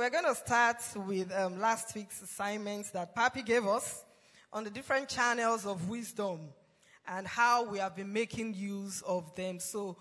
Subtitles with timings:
[0.00, 4.02] we're going to start with um, last week's assignments that Papi gave us
[4.50, 6.40] on the different channels of wisdom
[7.06, 9.60] and how we have been making use of them.
[9.60, 9.98] So,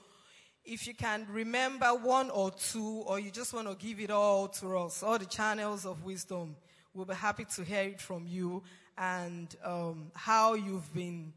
[0.63, 4.47] if you can remember one or two, or you just want to give it all
[4.47, 6.55] to us, all the channels of wisdom,
[6.93, 8.63] we'll be happy to hear it from you
[8.97, 11.33] and um, how you've been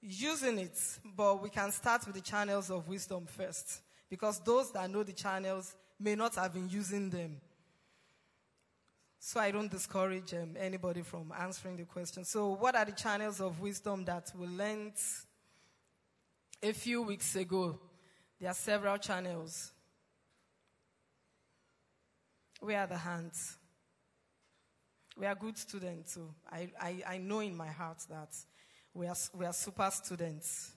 [0.00, 0.78] using it.
[1.16, 5.12] But we can start with the channels of wisdom first, because those that know the
[5.12, 7.40] channels may not have been using them.
[9.20, 12.24] So I don't discourage um, anybody from answering the question.
[12.24, 14.94] So, what are the channels of wisdom that we learned
[16.62, 17.78] a few weeks ago?
[18.40, 19.72] There are several channels.
[22.60, 23.56] Where are the hands?
[25.16, 26.32] We are good students too.
[26.50, 28.36] I, I, I know in my heart that
[28.94, 30.70] we are, we are super students.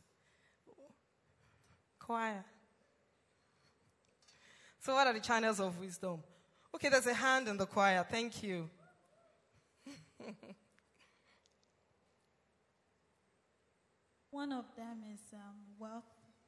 [2.00, 2.44] Choir.
[4.80, 6.24] So, what are the channels of wisdom?
[6.74, 8.06] Okay, there's a hand in the choir.
[8.10, 8.70] Thank you.
[14.32, 16.06] One of them is um, wealth.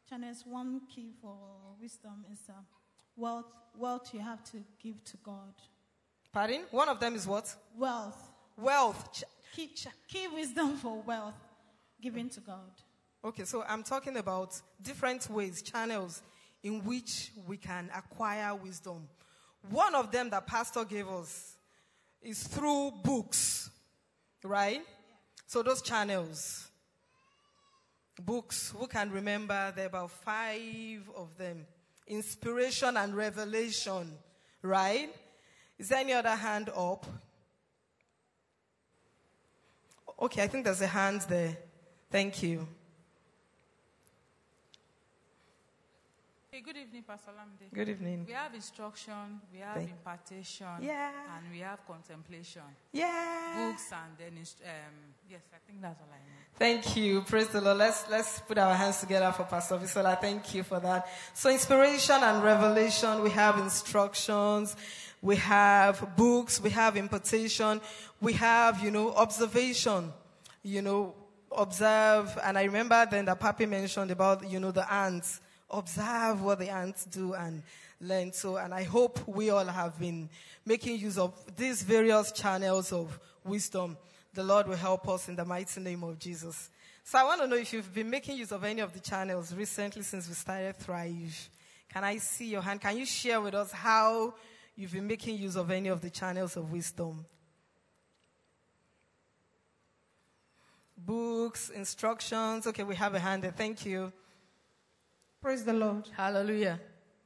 [0.09, 1.35] Channels one key for
[1.81, 2.65] wisdom is um,
[3.15, 3.45] wealth.
[3.77, 5.53] Wealth you have to give to God.
[6.31, 6.61] Pardon?
[6.71, 7.53] One of them is what?
[7.77, 8.31] Wealth.
[8.57, 9.11] Wealth.
[9.13, 9.23] Ch-
[9.55, 9.69] Key,
[10.07, 11.35] key wisdom for wealth
[12.01, 12.71] given to God.
[13.23, 16.23] Okay, so I'm talking about different ways, channels
[16.63, 19.07] in which we can acquire wisdom.
[19.69, 21.55] One of them that Pastor gave us
[22.21, 23.69] is through books,
[24.43, 24.81] right?
[25.47, 26.67] So those channels,
[28.19, 29.71] books, who can remember?
[29.75, 31.65] There are about five of them.
[32.07, 34.11] Inspiration and revelation,
[34.61, 35.09] right?
[35.77, 37.05] Is there any other hand up?
[40.19, 41.57] Okay, I think there's a hand there.
[42.11, 42.67] Thank you.
[46.53, 47.73] Hey, good evening, Pastor Lamde.
[47.73, 48.25] Good evening.
[48.27, 51.09] We have instruction, we have Thank- impartation, Yeah.
[51.35, 52.61] and we have contemplation.
[52.91, 53.71] Yeah.
[53.71, 56.45] Books and then, inst- um, yes, I think that's all I know.
[56.59, 57.23] Thank you.
[57.23, 57.77] Praise the Lord.
[57.77, 60.15] Let's, let's put our hands together for Pastor Visola.
[60.21, 61.07] Thank you for that.
[61.33, 64.75] So inspiration and revelation, we have instructions,
[65.23, 67.81] we have books, we have impartation,
[68.21, 70.13] we have, you know, observation,
[70.61, 71.15] you know,
[71.51, 72.37] observe.
[72.43, 75.39] And I remember then that Papi mentioned about, you know, the ants.
[75.73, 77.63] Observe what the ants do and
[77.99, 78.31] learn.
[78.31, 80.29] So, and I hope we all have been
[80.65, 83.97] making use of these various channels of wisdom.
[84.33, 86.69] The Lord will help us in the mighty name of Jesus.
[87.03, 89.53] So I want to know if you've been making use of any of the channels
[89.53, 91.49] recently since we started Thrive.
[91.91, 92.79] Can I see your hand?
[92.79, 94.33] Can you share with us how
[94.75, 97.25] you've been making use of any of the channels of wisdom?
[100.97, 102.65] Books, instructions.
[102.67, 103.51] Okay, we have a hand there.
[103.51, 104.13] Thank you.
[105.43, 106.07] Praise the Lord.
[106.15, 106.79] Hallelujah.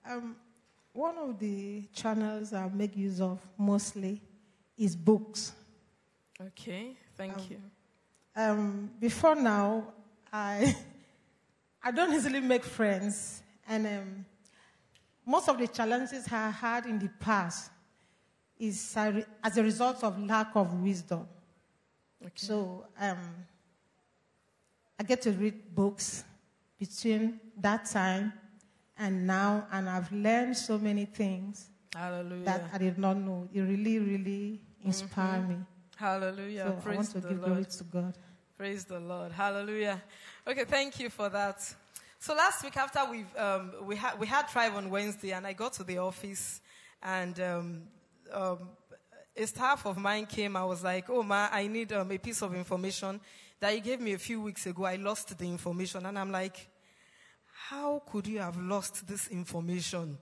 [0.03, 0.35] Um,
[0.91, 4.19] one of the channels I make use of mostly
[4.75, 5.51] is books.
[6.41, 7.61] Okay, thank you.
[8.35, 9.93] Um, before now,
[10.33, 10.75] I
[11.83, 14.25] I don't easily make friends, and um,
[15.23, 17.69] most of the challenges I had in the past
[18.57, 18.97] is
[19.43, 21.27] as a result of lack of wisdom.
[22.19, 22.31] Okay.
[22.33, 23.19] So um,
[24.99, 26.23] I get to read books
[26.79, 28.33] between that time
[28.97, 32.45] and now, and I've learned so many things Hallelujah.
[32.45, 33.47] that I did not know.
[33.53, 35.57] It really, really inspired me.
[35.95, 36.65] Hallelujah.
[36.67, 37.49] So I Praise want to the give Lord.
[37.51, 38.17] glory to God.
[38.57, 39.31] Praise the Lord.
[39.31, 40.01] Hallelujah.
[40.47, 41.61] Okay, thank you for that.
[42.19, 45.53] So last week after we've, um, we, had, we had Thrive on Wednesday and I
[45.53, 46.61] got to the office
[47.03, 47.81] and um,
[48.33, 48.69] um,
[49.35, 50.55] a staff of mine came.
[50.55, 53.19] I was like, oh, ma, I need um, a piece of information
[53.59, 54.85] that you gave me a few weeks ago.
[54.85, 56.05] I lost the information.
[56.07, 56.67] And I'm like,
[57.69, 60.17] how could you have lost this information?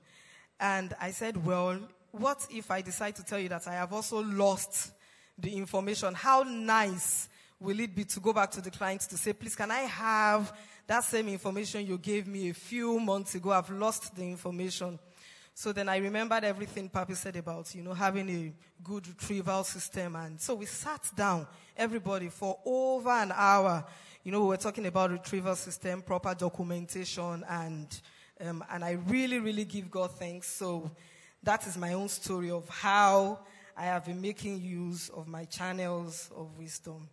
[0.60, 1.78] And I said, well,
[2.12, 4.92] what if I decide to tell you that I have also lost
[5.38, 6.16] the information?
[6.16, 9.70] How nice will it be to go back to the client to say, please, can
[9.70, 10.58] I have
[10.88, 13.52] that same information you gave me a few months ago?
[13.52, 14.98] I've lost the information.
[15.54, 18.54] So then I remembered everything Papi said about, you know, having a
[18.84, 20.16] good retrieval system.
[20.16, 21.46] And so we sat down,
[21.78, 23.86] everybody, for over an hour.
[24.26, 28.02] You know, we were talking about retrieval system, proper documentation, and,
[28.42, 30.48] um, and I really, really give God thanks.
[30.48, 30.90] So
[31.44, 33.38] that is my own story of how
[33.78, 37.08] I have been making use of my channels of wisdom.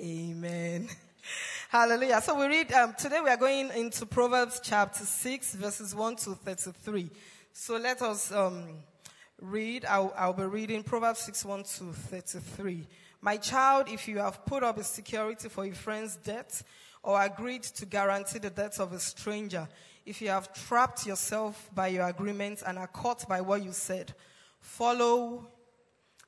[0.00, 0.88] Amen.
[1.68, 2.22] Hallelujah.
[2.22, 6.30] So we read, um, today we are going into Proverbs chapter 6, verses 1 to
[6.30, 7.10] 33.
[7.52, 8.68] So let us um,
[9.38, 9.84] read.
[9.84, 12.86] I'll, I'll be reading Proverbs 6, 1 to 33.
[13.24, 16.60] My child, if you have put up a security for a friend's debt
[17.02, 19.66] or agreed to guarantee the debts of a stranger,
[20.04, 24.12] if you have trapped yourself by your agreement and are caught by what you said,
[24.60, 25.48] follow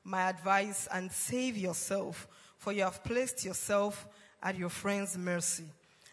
[0.03, 2.27] my advice and save yourself,
[2.57, 4.07] for you have placed yourself
[4.41, 5.65] at your friend's mercy.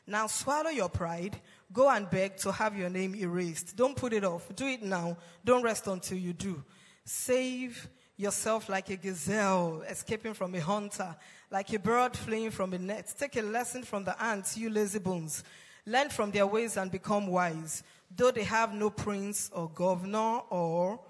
[0.06, 1.40] Now swallow your pride.
[1.72, 3.75] Go and beg to have your name erased.
[3.75, 4.54] Don't put it off.
[4.54, 5.16] Do it now.
[5.46, 6.62] Don't rest until you do.
[7.06, 11.14] Save yourself like a gazelle escaping from a hunter,
[11.50, 13.12] like a bird fleeing from a net.
[13.19, 15.43] Take a lesson from the ants, you lazy bones.
[15.87, 17.82] Learn from their ways and become wise.
[18.16, 21.00] Though they have no prince or governor or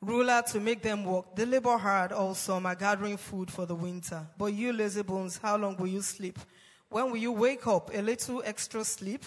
[0.00, 4.26] ruler to make them work, they labor hard all summer, gathering food for the winter.
[4.38, 6.38] But you lazy bones, how long will you sleep?
[6.90, 7.90] When will you wake up?
[7.94, 9.24] A little extra sleep,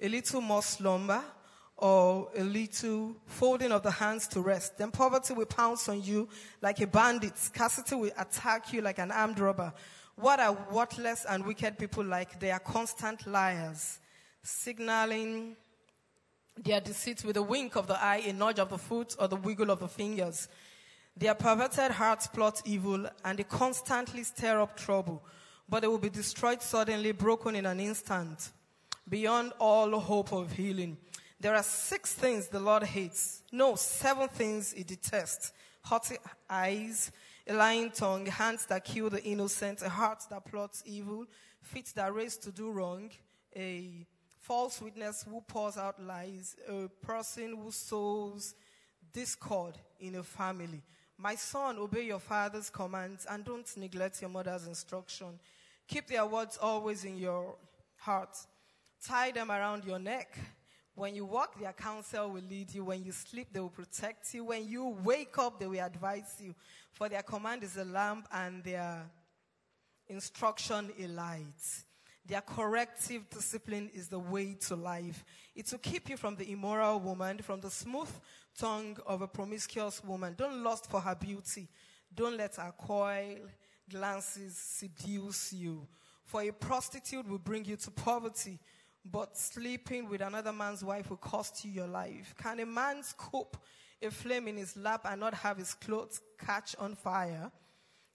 [0.00, 1.22] a little more slumber,
[1.78, 4.78] or a little folding of the hands to rest.
[4.78, 6.28] Then poverty will pounce on you
[6.62, 7.36] like a bandit.
[7.36, 9.72] Scarcity will attack you like an armed robber.
[10.14, 12.40] What are worthless and wicked people like?
[12.40, 13.98] They are constant liars,
[14.42, 15.56] signaling
[16.56, 19.36] their deceit with a wink of the eye, a nudge of the foot, or the
[19.36, 20.48] wiggle of the fingers.
[21.14, 25.22] Their perverted hearts plot evil, and they constantly stir up trouble,
[25.68, 28.52] but they will be destroyed suddenly, broken in an instant,
[29.06, 30.96] beyond all hope of healing.
[31.46, 33.44] There are six things the Lord hates.
[33.52, 35.52] No, seven things he detests.
[35.80, 36.16] Haughty
[36.50, 37.12] eyes,
[37.46, 41.24] a lying tongue, hands that kill the innocent, a heart that plots evil,
[41.62, 43.10] feet that race to do wrong,
[43.54, 44.04] a
[44.40, 48.56] false witness who pours out lies, a person who sows
[49.12, 50.82] discord in a family.
[51.16, 55.38] My son, obey your father's commands and don't neglect your mother's instruction.
[55.86, 57.54] Keep their words always in your
[57.98, 58.36] heart.
[59.00, 60.36] Tie them around your neck.
[60.96, 62.84] When you walk, their counsel will lead you.
[62.84, 64.44] When you sleep, they will protect you.
[64.44, 66.54] When you wake up, they will advise you.
[66.92, 69.02] For their command is a lamp and their
[70.08, 71.84] instruction a light.
[72.24, 75.22] Their corrective discipline is the way to life.
[75.54, 78.10] It will keep you from the immoral woman, from the smooth
[78.58, 80.34] tongue of a promiscuous woman.
[80.36, 81.68] Don't lust for her beauty.
[82.14, 83.36] Don't let her coil
[83.90, 85.86] glances seduce you.
[86.24, 88.58] For a prostitute will bring you to poverty,
[89.10, 92.34] but sleeping with another man's wife will cost you your life.
[92.42, 93.56] Can a man scoop
[94.02, 97.50] a flame in his lap and not have his clothes catch on fire?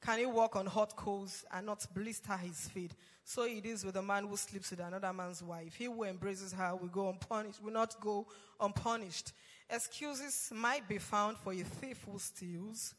[0.01, 2.93] Can he walk on hot coals and not blister his feet?
[3.23, 5.75] So it is with a man who sleeps with another man's wife.
[5.75, 8.25] He who embraces her will go unpunished, will not go
[8.59, 9.31] unpunished.
[9.69, 12.95] Excuses might be found for a thief who steals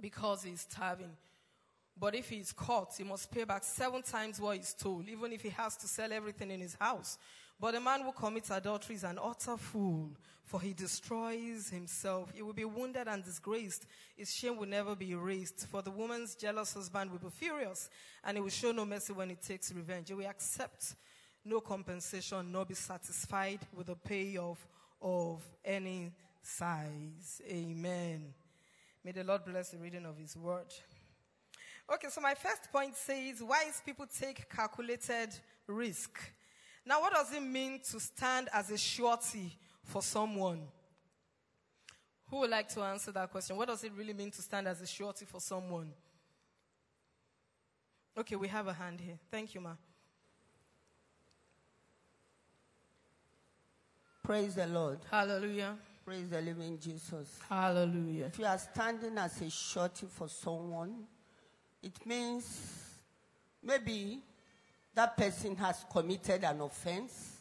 [0.00, 1.16] because he is starving.
[1.98, 5.32] But if he is caught, he must pay back seven times what he stole, even
[5.32, 7.18] if he has to sell everything in his house.
[7.60, 10.10] But the man who commits adultery is an utter fool,
[10.44, 12.32] for he destroys himself.
[12.34, 13.86] He will be wounded and disgraced.
[14.16, 15.66] His shame will never be erased.
[15.68, 17.88] For the woman's jealous husband will be furious,
[18.24, 20.08] and he will show no mercy when he takes revenge.
[20.08, 20.96] He will accept
[21.44, 24.58] no compensation, nor be satisfied with the pay of,
[25.00, 26.10] of any
[26.42, 27.40] size.
[27.48, 28.34] Amen.
[29.04, 30.66] May the Lord bless the reading of his word.
[31.92, 35.28] Okay, so my first point says wise people take calculated
[35.66, 36.18] risk.
[36.86, 40.62] Now, what does it mean to stand as a surety for someone?
[42.30, 43.56] Who would like to answer that question?
[43.56, 45.92] What does it really mean to stand as a surety for someone?
[48.16, 49.18] Okay, we have a hand here.
[49.30, 49.72] Thank you, ma.
[54.22, 55.00] Praise the Lord.
[55.10, 55.76] Hallelujah.
[56.04, 57.38] Praise the living Jesus.
[57.48, 58.26] Hallelujah.
[58.26, 61.04] If you are standing as a surety for someone,
[61.84, 62.80] it means
[63.62, 64.22] maybe
[64.94, 67.36] that person has committed an offense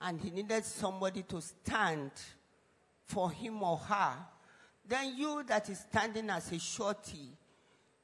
[0.00, 2.12] and he needed somebody to stand
[3.04, 4.12] for him or her.
[4.86, 7.30] Then you that is standing as a surety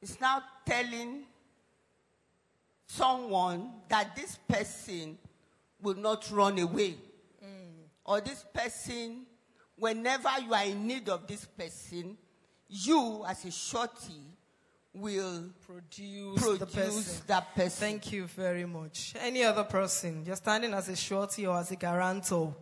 [0.02, 1.22] is now telling
[2.86, 5.16] someone that this person
[5.80, 6.96] will not run away.
[7.44, 7.84] Mm.
[8.04, 9.24] Or this person,
[9.76, 12.16] whenever you are in need of this person,
[12.68, 14.22] you as a surety
[14.94, 17.22] will Produce, the produce person.
[17.28, 17.70] that person.
[17.70, 19.14] Thank you very much.
[19.20, 20.24] Any other person?
[20.26, 22.54] You're standing as a surety or as a guarantor.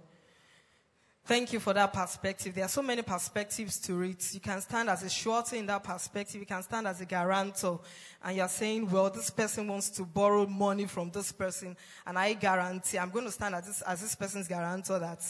[1.25, 2.54] Thank you for that perspective.
[2.54, 4.32] There are so many perspectives to it.
[4.32, 6.40] You can stand as a surety in that perspective.
[6.40, 7.80] You can stand as a guarantor.
[8.25, 11.76] And you're saying, well, this person wants to borrow money from this person.
[12.06, 15.20] And I guarantee, I'm going to stand as this, as this person's guarantor that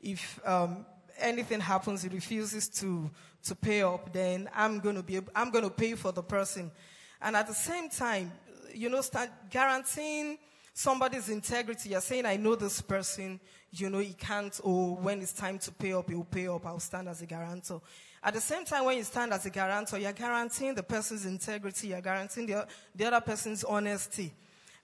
[0.00, 0.86] if um,
[1.22, 3.10] anything happens, he refuses to,
[3.44, 6.70] to pay up, then I'm going to be, I'm going to pay for the person.
[7.20, 8.32] And at the same time,
[8.74, 10.38] you know, start guaranteeing
[10.74, 11.90] somebody's integrity.
[11.90, 15.72] You're saying, I know this person, you know, he can't, or when it's time to
[15.72, 17.80] pay up, he'll pay up, I'll stand as a guarantor.
[18.24, 21.88] At the same time, when you stand as a guarantor, you're guaranteeing the person's integrity,
[21.88, 24.32] you're guaranteeing the, the other person's honesty.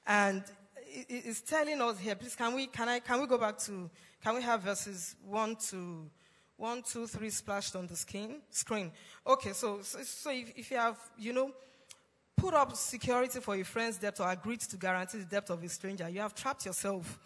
[0.06, 0.42] And
[0.76, 3.88] it, it's telling us here, please, can we, can, I, can we go back to,
[4.22, 6.10] can we have verses 1 to,
[6.58, 8.42] 1, 2, 3 splashed on the screen?
[8.50, 8.90] screen?
[9.24, 11.52] Okay, so, so, so if, if you have, you know,
[12.36, 15.68] put up security for your friend's debt or agreed to guarantee the debt of a
[15.68, 17.18] stranger, you have trapped yourself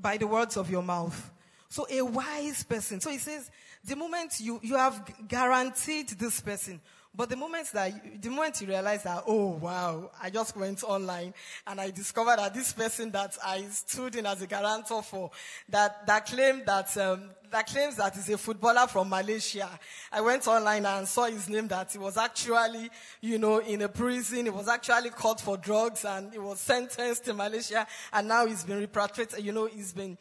[0.00, 1.30] by the words of your mouth.
[1.68, 3.00] So a wise person.
[3.00, 3.50] So he says,
[3.84, 6.80] the moment you, you have guaranteed this person,
[7.18, 10.84] but the moment that, you, the moment you realize that, oh wow, I just went
[10.84, 11.34] online
[11.66, 15.32] and I discovered that this person that I stood in as a guarantor for,
[15.68, 19.68] that, that claimed that, um, that claims that he's a footballer from Malaysia.
[20.12, 22.88] I went online and saw his name that he was actually,
[23.20, 24.44] you know, in a prison.
[24.44, 28.62] He was actually caught for drugs and he was sentenced to Malaysia and now he's
[28.62, 30.16] been repatriated, you know, he's been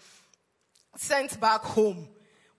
[0.96, 2.08] sent back home.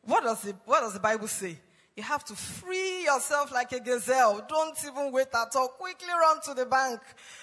[0.03, 1.59] What does the, what does the Bible say?
[1.99, 4.47] You have to free yourself like a gazelle.
[4.49, 5.67] Don't even wait at all.
[5.67, 7.01] Quickly run to the bank.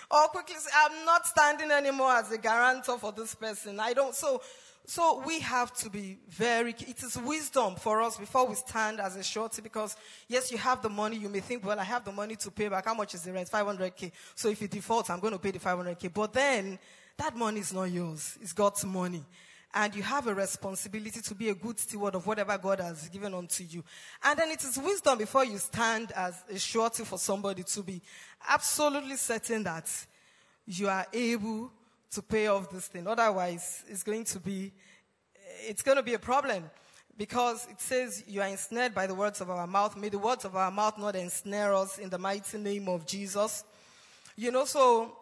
[0.09, 3.81] Or quickly say, I'm not standing anymore as a guarantor for this person.
[3.81, 4.15] I don't.
[4.15, 4.41] So,
[4.85, 9.17] so we have to be very, it is wisdom for us before we stand as
[9.17, 9.97] a surety because
[10.29, 11.17] yes, you have the money.
[11.17, 12.85] You may think, well, I have the money to pay back.
[12.85, 13.51] How much is the rent?
[13.51, 14.13] 500k.
[14.35, 16.13] So if you default, I'm going to pay the 500k.
[16.13, 16.79] But then
[17.17, 18.37] that money is not yours.
[18.41, 19.25] It's God's money
[19.75, 23.33] and you have a responsibility to be a good steward of whatever God has given
[23.33, 23.83] unto you.
[24.23, 28.01] And then it is wisdom before you stand as a surety for somebody to be
[28.47, 29.91] absolutely certain that
[30.65, 31.71] you are able
[32.11, 33.05] to pay off this thing.
[33.05, 34.71] Otherwise, it's going to be,
[35.67, 36.63] it's going to be a problem
[37.17, 39.97] because it says you are ensnared by the words of our mouth.
[39.97, 43.65] May the words of our mouth not ensnare us in the mighty name of Jesus.
[44.37, 45.17] You know, so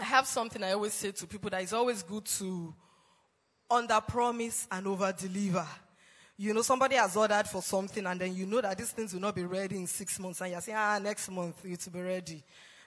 [0.00, 2.74] I have something I always say to people that it's always good to
[3.72, 5.66] under promise and over deliver.
[6.36, 9.20] You know, somebody has ordered for something and then you know that these things will
[9.20, 12.00] not be ready in six months and you're saying, ah, next month it will be
[12.00, 12.42] ready.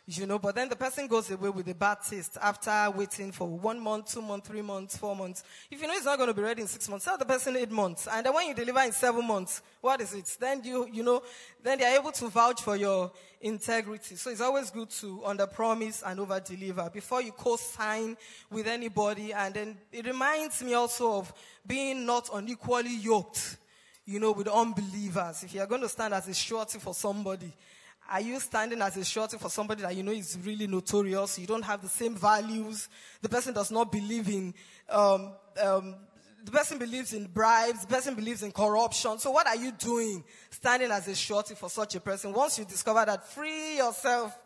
[0.07, 3.47] You know, but then the person goes away with a bad taste after waiting for
[3.47, 5.43] one month, two months, three months, four months.
[5.71, 7.57] If you know it's not going to be ready in six months, tell the person
[7.57, 8.07] eight months.
[8.07, 10.37] And then when you deliver in seven months, what is it?
[10.39, 11.23] Then you, you know,
[11.63, 14.15] then they're able to vouch for your integrity.
[14.15, 18.15] So it's always good to under promise and over deliver before you co-sign
[18.51, 19.33] with anybody.
[19.33, 21.33] And then it reminds me also of
[21.65, 23.57] being not unequally yoked,
[24.05, 25.41] you know, with unbelievers.
[25.41, 27.51] If you're going to stand as a surety for somebody,
[28.09, 31.39] are you standing as a surety for somebody that you know is really notorious?
[31.39, 32.87] You don't have the same values.
[33.21, 34.53] The person does not believe in,
[34.89, 35.95] um, um,
[36.43, 37.81] the person believes in bribes.
[37.81, 39.17] The person believes in corruption.
[39.17, 42.31] So what are you doing standing as a surety for such a person?
[42.31, 44.37] Once you discover that, free yourself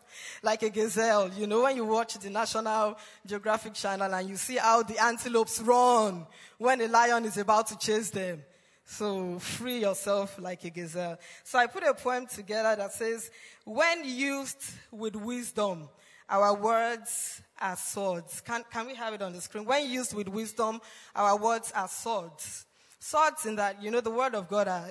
[0.42, 1.30] like a gazelle.
[1.30, 5.60] You know, when you watch the National Geographic channel and you see how the antelopes
[5.60, 6.26] run
[6.56, 8.42] when a lion is about to chase them.
[8.84, 11.18] So free yourself like a gazelle.
[11.44, 13.30] So I put a poem together that says,
[13.64, 15.88] when used with wisdom,
[16.28, 18.40] our words are swords.
[18.40, 19.64] Can, can we have it on the screen?
[19.64, 20.80] When used with wisdom,
[21.14, 22.66] our words are swords.
[23.02, 24.84] Swords in that, you know, the word of God, are,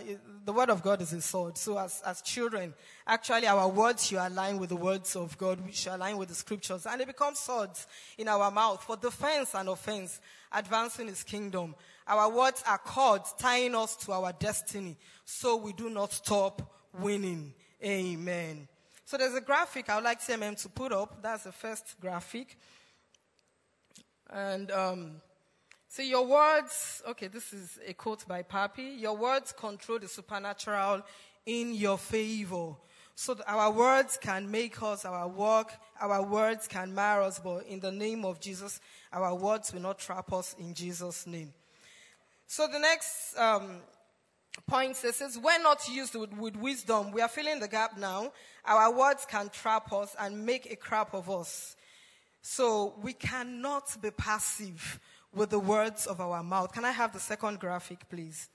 [0.44, 1.58] the word of God is a sword.
[1.60, 2.74] So as, as children,
[3.06, 5.62] actually our words should align with the words of God.
[5.64, 6.88] which align with the scriptures.
[6.88, 7.86] And they become swords
[8.18, 10.20] in our mouth for defense and offense,
[10.52, 11.76] advancing his kingdom.
[12.10, 17.54] Our words are cords tying us to our destiny so we do not stop winning.
[17.84, 18.68] Amen.
[19.06, 21.22] So there's a graphic I would like CMM to put up.
[21.22, 22.58] That's the first graphic.
[24.30, 25.22] And um,
[25.88, 29.00] so your words, okay, this is a quote by Papi.
[29.00, 31.04] Your words control the supernatural
[31.46, 32.74] in your favor.
[33.14, 37.80] So our words can make us, our work, our words can mar us, but in
[37.80, 38.80] the name of Jesus,
[39.12, 41.54] our words will not trap us in Jesus' name.
[42.52, 43.78] So the next um,
[44.66, 48.32] point says, when not used with, with wisdom, we are filling the gap now.
[48.66, 51.76] Our words can trap us and make a crap of us.
[52.42, 55.00] So we cannot be passive
[55.32, 56.74] with the words of our mouth.
[56.74, 58.50] Can I have the second graphic, please?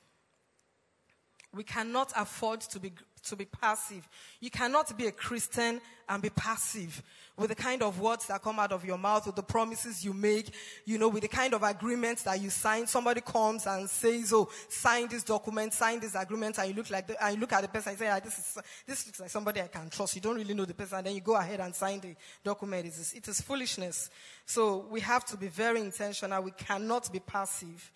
[1.54, 2.92] We cannot afford to be,
[3.25, 4.08] to be passive.
[4.40, 7.02] You cannot be a Christian and be passive
[7.37, 10.12] with the kind of words that come out of your mouth, with the promises you
[10.12, 12.87] make, you know, with the kind of agreements that you sign.
[12.87, 17.06] Somebody comes and says, "Oh, sign this document, sign this agreement," and you look like,
[17.08, 19.30] the, and you look at the person and say, ah, "This is this looks like
[19.30, 21.61] somebody I can trust." You don't really know the person, and then you go ahead
[21.61, 22.87] and sign the document.
[22.87, 24.11] It is, it is foolishness.
[24.46, 26.42] So we have to be very intentional.
[26.42, 27.90] We cannot be passive.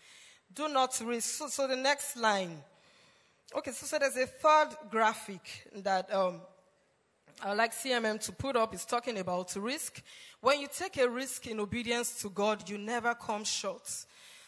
[0.53, 1.37] Do not risk.
[1.37, 2.63] So, so the next line.
[3.55, 6.43] Okay, so, so there's a third graphic that um,
[7.43, 10.03] I like CMM to put up is talking about risk.
[10.43, 13.89] When you take a risk in obedience to God, you never come short.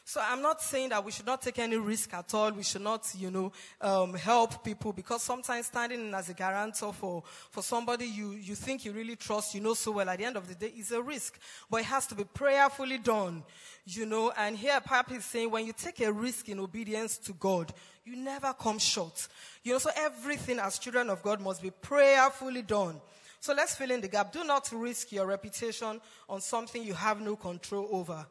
[0.05, 2.51] So I'm not saying that we should not take any risk at all.
[2.51, 6.93] We should not, you know, um, help people because sometimes standing in as a guarantor
[6.93, 10.25] for, for somebody you, you think you really trust, you know so well, at the
[10.25, 11.39] end of the day, is a risk.
[11.71, 13.45] But it has to be prayerfully done,
[13.87, 14.33] you know.
[14.37, 17.73] And here Papa is saying when you take a risk in obedience to God,
[18.11, 19.29] you never come short.
[19.63, 23.01] You know, so everything as children of God must be prayerfully done.
[23.41, 24.33] So let's fill in the gap.
[24.33, 28.27] Do not risk your reputation on something you have no control over.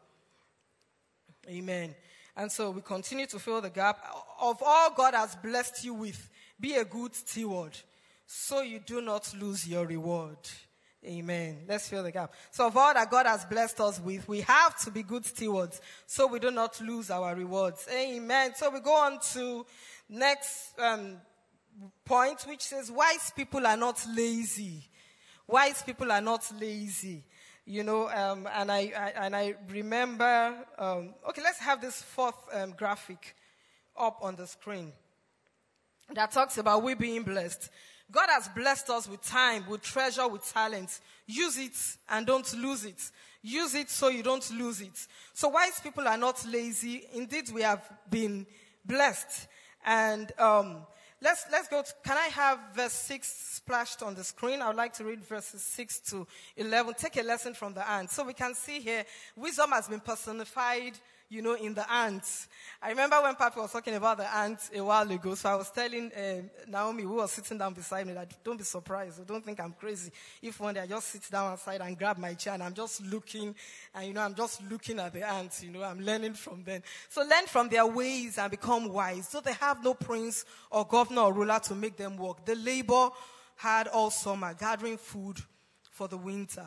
[1.47, 1.95] Amen.
[2.35, 3.99] And so we continue to fill the gap.
[4.41, 7.77] Of all God has blessed you with, be a good steward
[8.25, 10.37] so you do not lose your reward.
[11.05, 11.59] Amen.
[11.67, 12.33] Let's fill the gap.
[12.51, 15.79] So, of all that God has blessed us with, we have to be good stewards
[16.05, 17.87] so we do not lose our rewards.
[17.89, 18.51] Amen.
[18.55, 19.65] So, we go on to
[20.09, 21.17] next um,
[22.03, 24.89] point, which says, Wise people are not lazy.
[25.47, 27.23] Wise people are not lazy
[27.69, 30.55] you know, um, and I, I, and I remember.
[30.79, 33.35] Um, okay, let's have this fourth um, graphic
[33.95, 34.91] up on the screen
[36.15, 37.69] that talks about we being blessed.
[38.11, 40.99] God has blessed us with time, with treasure, with talent.
[41.27, 43.11] Use it and don't lose it.
[43.41, 45.07] Use it so you don't lose it.
[45.33, 47.05] So wise people are not lazy.
[47.13, 48.45] Indeed, we have been
[48.85, 49.47] blessed.
[49.85, 50.77] And um,
[51.21, 51.81] let's let's go.
[51.81, 54.63] To, can I have verse six splashed on the screen.
[54.63, 56.25] I would like to read verses 6 to
[56.57, 56.95] 11.
[56.97, 58.15] Take a lesson from the ants.
[58.15, 60.93] So we can see here, wisdom has been personified,
[61.29, 62.47] you know, in the ants.
[62.81, 65.35] I remember when Papa was talking about the ants a while ago.
[65.35, 68.63] So I was telling uh, Naomi, who was sitting down beside me, that don't be
[68.63, 69.25] surprised.
[69.27, 70.11] Don't think I'm crazy.
[70.41, 73.01] If one day I just sit down outside and grab my chair and I'm just
[73.05, 73.53] looking,
[73.93, 76.81] and you know, I'm just looking at the ants, you know, I'm learning from them.
[77.09, 79.29] So learn from their ways and become wise.
[79.29, 82.43] So they have no prince or governor or ruler to make them work.
[82.43, 83.09] They labor
[83.55, 85.37] had all summer gathering food
[85.91, 86.65] for the winter.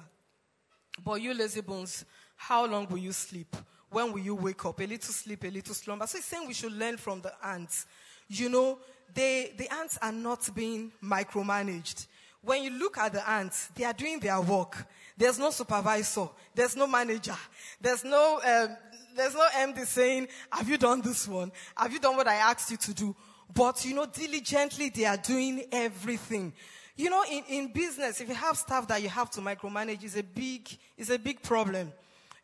[1.04, 2.04] But you lazy bones,
[2.36, 3.56] how long will you sleep?
[3.92, 4.80] When will you wake up?
[4.80, 6.06] A little sleep, a little slumber.
[6.06, 7.86] So he's saying we should learn from the ants.
[8.28, 8.78] You know,
[9.14, 12.06] they, the ants are not being micromanaged.
[12.40, 14.86] When you look at the ants, they are doing their work.
[15.16, 16.28] There's no supervisor.
[16.54, 17.36] There's no manager.
[17.80, 18.76] There's no, um,
[19.14, 21.52] there's no MD saying, have you done this one?
[21.76, 23.14] Have you done what I asked you to do?
[23.54, 26.54] But, you know, diligently they are doing everything.
[26.96, 30.16] You know, in, in business, if you have staff that you have to micromanage, it's
[30.16, 31.92] a big, it's a big problem.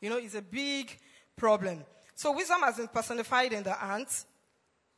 [0.00, 0.96] You know, it's a big
[1.38, 1.84] problem.
[2.14, 4.24] So wisdom has been personified in the ant.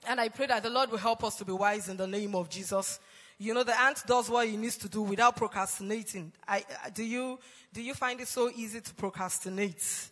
[0.08, 2.34] And I pray that the Lord will help us to be wise in the name
[2.34, 2.98] of Jesus.
[3.38, 6.32] You know, the ant does what he needs to do without procrastinating.
[6.48, 7.38] I, do you,
[7.72, 10.10] do you find it so easy to procrastinate?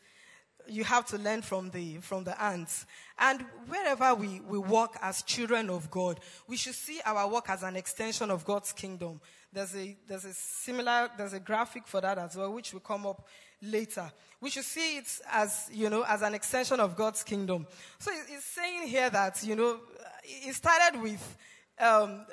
[0.66, 2.84] You have to learn from the, from the ants.
[3.18, 7.62] And wherever we, we walk as children of God, we should see our work as
[7.62, 9.20] an extension of God's kingdom.
[9.50, 13.06] There's a, there's a similar, there's a graphic for that as well, which will come
[13.06, 13.26] up
[13.62, 14.10] later.
[14.40, 17.66] We should see it as, you know, as an extension of God's kingdom.
[17.98, 19.78] So it's saying here that, you know,
[20.24, 21.36] it started with
[21.80, 22.24] um,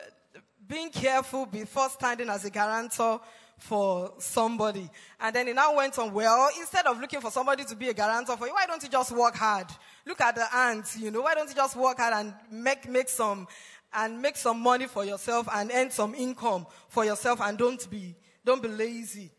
[0.68, 3.20] being careful before standing as a guarantor
[3.58, 4.90] for somebody.
[5.20, 7.94] And then it now went on, well, instead of looking for somebody to be a
[7.94, 9.68] guarantor for you, why don't you just work hard?
[10.06, 13.10] Look at the ants, you know, why don't you just work hard and make, make
[13.10, 13.48] some,
[13.94, 18.16] and make some money for yourself and earn some income for yourself and don't be,
[18.44, 19.32] don't be lazy.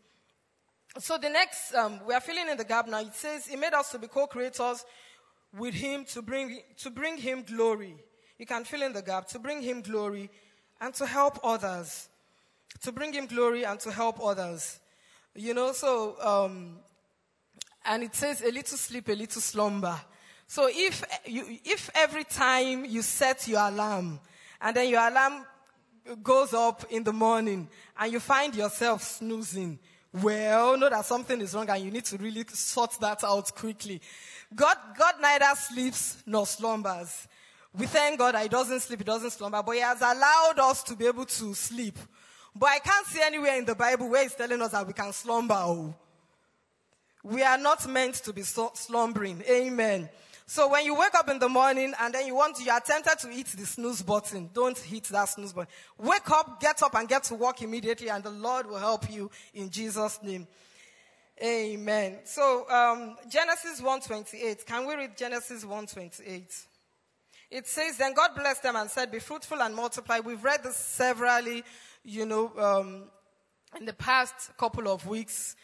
[0.99, 3.01] So the next, um, we are filling in the gap now.
[3.01, 4.85] It says, He made us to be co-creators
[5.57, 7.95] with Him to bring, to bring Him glory.
[8.37, 10.29] You can fill in the gap, to bring Him glory
[10.81, 12.09] and to help others
[12.81, 14.79] to bring him glory and to help others.
[15.35, 16.79] You know, so, um,
[17.85, 19.99] and it says a little sleep, a little slumber.
[20.47, 24.19] So if you, if every time you set your alarm
[24.61, 25.45] and then your alarm
[26.23, 29.79] goes up in the morning and you find yourself snoozing,
[30.13, 34.01] well, know that something is wrong and you need to really sort that out quickly.
[34.55, 37.27] God, God neither sleeps nor slumbers.
[37.77, 40.83] We thank God that He doesn't sleep, He doesn't slumber, but He has allowed us
[40.83, 41.97] to be able to sleep.
[42.55, 45.13] But I can't see anywhere in the Bible where He's telling us that we can
[45.13, 45.57] slumber.
[45.57, 45.93] Oh.
[47.23, 49.43] We are not meant to be slumbering.
[49.49, 50.09] Amen.
[50.47, 53.19] So when you wake up in the morning and then you want, you are tempted
[53.19, 54.49] to hit the snooze button.
[54.53, 55.71] Don't hit that snooze button.
[55.97, 59.29] Wake up, get up and get to work immediately and the Lord will help you
[59.53, 60.47] in Jesus' name.
[61.43, 62.19] Amen.
[62.23, 64.65] So, um, Genesis 1.28.
[64.65, 66.65] Can we read Genesis 1.28?
[67.51, 70.19] It says, Then God blessed them and said, Be fruitful and multiply.
[70.19, 71.63] We've read this severally
[72.07, 73.03] you know, um,
[73.77, 75.57] in the past couple of weeks,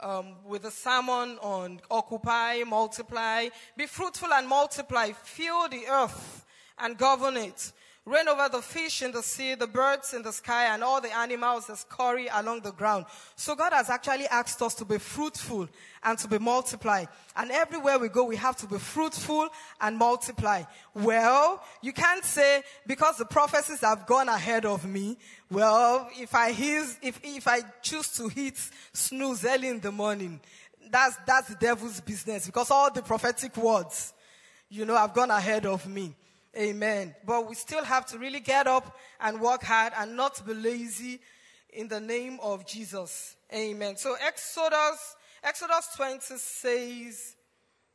[0.00, 6.44] um, with a sermon on occupy, multiply, be fruitful and multiply, fill the earth
[6.78, 7.72] and govern it.
[8.08, 11.14] Reign over the fish in the sea, the birds in the sky, and all the
[11.14, 13.04] animals that scurry along the ground.
[13.36, 15.68] So God has actually asked us to be fruitful
[16.02, 17.04] and to be multiply.
[17.36, 19.50] And everywhere we go, we have to be fruitful
[19.82, 20.62] and multiply.
[20.94, 25.18] Well, you can't say because the prophecies have gone ahead of me.
[25.50, 28.56] Well, if I his, if, if I choose to hit
[28.94, 30.40] snooze early in the morning,
[30.90, 34.14] that's, that's the devil's business because all the prophetic words,
[34.70, 36.14] you know, have gone ahead of me.
[36.56, 37.14] Amen.
[37.24, 41.20] But we still have to really get up and work hard and not be lazy
[41.70, 43.36] in the name of Jesus.
[43.52, 43.96] Amen.
[43.96, 47.36] So Exodus, Exodus 20 says,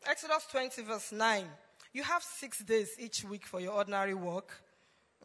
[0.06, 1.46] Exodus 20 verse 9,
[1.94, 4.52] you have six days each week for your ordinary work.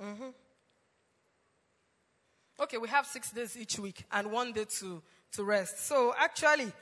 [0.03, 0.29] Mm-hmm.
[2.61, 5.87] Okay, we have six days each week and one day to, to rest.
[5.87, 6.73] So actually,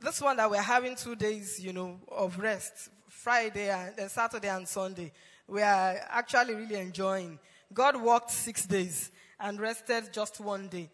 [0.00, 4.48] this one that we're having two days, you know, of rest, Friday and uh, Saturday
[4.48, 5.12] and Sunday
[5.46, 7.38] we are actually really enjoying.
[7.72, 10.90] God worked six days and rested just one day.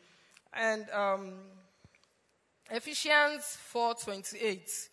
[0.53, 1.35] And um,
[2.71, 4.89] Ephesians 4:28.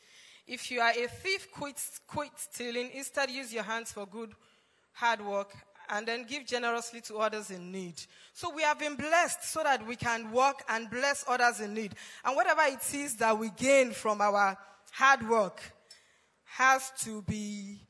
[0.48, 2.90] If you are a thief, quit, quit stealing.
[2.94, 4.32] Instead, use your hands for good,
[4.94, 5.54] hard work,
[5.90, 7.96] and then give generously to others in need.
[8.34, 11.96] So we have been blessed so that we can work and bless others in need.
[12.24, 14.58] And whatever it is that we gain from our
[14.92, 15.62] hard work
[16.46, 17.82] has to be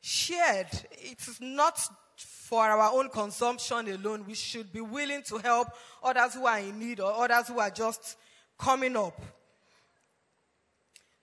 [0.00, 0.68] shared.
[0.92, 1.78] It is not
[2.16, 4.24] for our own consumption alone.
[4.26, 5.68] We should be willing to help
[6.02, 8.16] others who are in need or others who are just
[8.58, 9.20] coming up.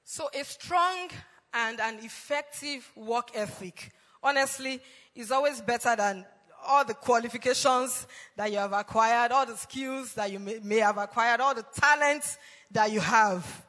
[0.04, 1.10] So, a strong
[1.54, 3.92] and an effective work ethic,
[4.24, 4.80] honestly,
[5.14, 6.26] is always better than
[6.66, 10.98] all the qualifications that you have acquired, all the skills that you may, may have
[10.98, 12.38] acquired, all the talents
[12.72, 13.66] that you have.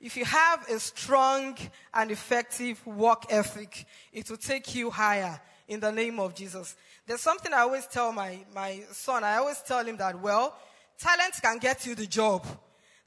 [0.00, 1.56] If you have a strong
[1.92, 6.76] and effective work ethic, it will take you higher in the name of Jesus.
[7.06, 9.24] There's something I always tell my, my son.
[9.24, 10.56] I always tell him that, well,
[10.98, 12.44] talent can get you the job.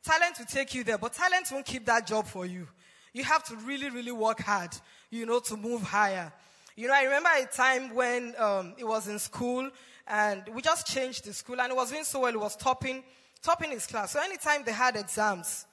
[0.03, 2.67] Talent will take you there, but talent won't keep that job for you.
[3.13, 4.69] You have to really, really work hard,
[5.09, 6.31] you know, to move higher.
[6.75, 9.69] You know, I remember a time when um, it was in school
[10.07, 12.33] and we just changed the school and it was doing so well.
[12.33, 13.03] It was topping,
[13.41, 14.11] topping his class.
[14.11, 15.65] So anytime they had exams,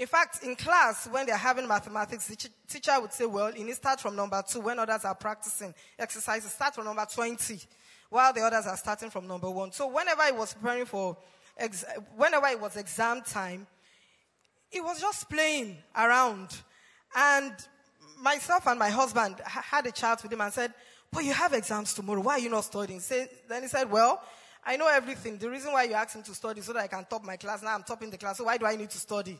[0.00, 3.72] in fact, in class, when they're having mathematics, the teacher would say, well, you need
[3.72, 4.60] to start from number two.
[4.60, 7.60] When others are practicing exercises, start from number 20,
[8.08, 9.72] while the others are starting from number one.
[9.72, 11.18] So whenever I was preparing for,
[11.54, 11.84] ex-
[12.16, 13.66] whenever it was exam time,
[14.72, 16.48] it was just playing around.
[17.14, 17.52] And
[18.22, 20.72] myself and my husband had a chat with him and said,
[21.12, 22.22] but you have exams tomorrow.
[22.22, 23.02] Why are you not studying?
[23.50, 24.22] then he said, well,
[24.64, 25.36] I know everything.
[25.36, 27.62] The reason why you asked me to study so that I can top my class.
[27.62, 28.38] Now I'm topping the class.
[28.38, 29.38] So why do I need to study?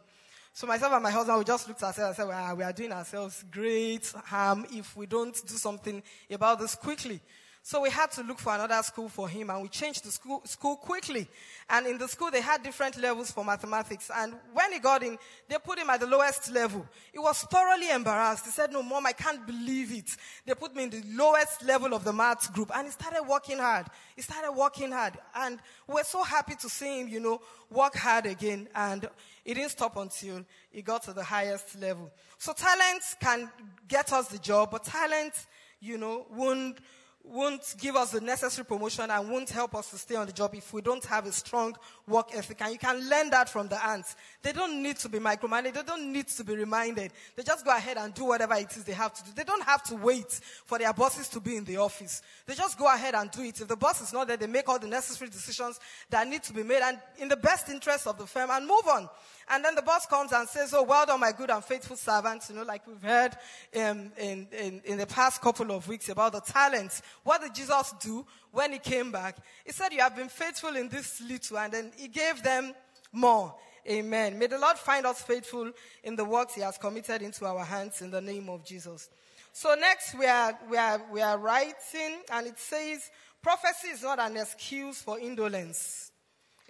[0.52, 2.72] So myself and my husband, we just looked at ourselves and said, well, we are
[2.72, 7.20] doing ourselves great harm if we don't do something about this quickly.
[7.62, 10.40] So we had to look for another school for him and we changed the school,
[10.44, 11.28] school quickly.
[11.68, 14.10] And in the school, they had different levels for mathematics.
[14.14, 16.86] And when he got in, they put him at the lowest level.
[17.12, 18.46] He was thoroughly embarrassed.
[18.46, 20.10] He said, no, mom, I can't believe it.
[20.46, 22.70] They put me in the lowest level of the maths group.
[22.74, 23.86] And he started working hard.
[24.16, 25.18] He started working hard.
[25.34, 28.68] And we're so happy to see him, you know, work hard again.
[28.74, 29.04] And
[29.44, 32.10] it didn't stop until he got to the highest level.
[32.38, 33.50] So talent can
[33.86, 35.34] get us the job, but talent,
[35.80, 36.78] you know, won't
[37.24, 40.54] won't give us the necessary promotion and won't help us to stay on the job
[40.54, 42.61] if we don't have a strong work ethic.
[42.62, 44.16] And you can learn that from the ants.
[44.42, 45.74] They don't need to be micromanaged.
[45.74, 47.12] They don't need to be reminded.
[47.37, 49.30] They just go ahead and do whatever it is they have to do.
[49.35, 50.33] They don't have to wait
[50.64, 52.22] for their bosses to be in the office.
[52.46, 53.61] They just go ahead and do it.
[53.61, 55.78] If the boss is not there, they make all the necessary decisions
[56.09, 58.88] that need to be made and in the best interest of the firm and move
[58.88, 59.09] on.
[59.50, 62.48] And then the boss comes and says, Oh, well done, my good and faithful servants.
[62.48, 63.32] You know, like we've heard
[63.76, 67.02] um, in, in, in the past couple of weeks about the talents.
[67.24, 69.36] What did Jesus do when he came back?
[69.64, 72.72] He said, You have been faithful in this little, and then he gave them
[73.12, 73.54] more.
[73.88, 74.38] Amen.
[74.38, 75.72] May the Lord find us faithful
[76.04, 79.08] in the works he has committed into our hands in the name of Jesus.
[79.52, 83.10] So next we are, we are, we are writing and it says,
[83.42, 86.09] prophecy is not an excuse for indolence.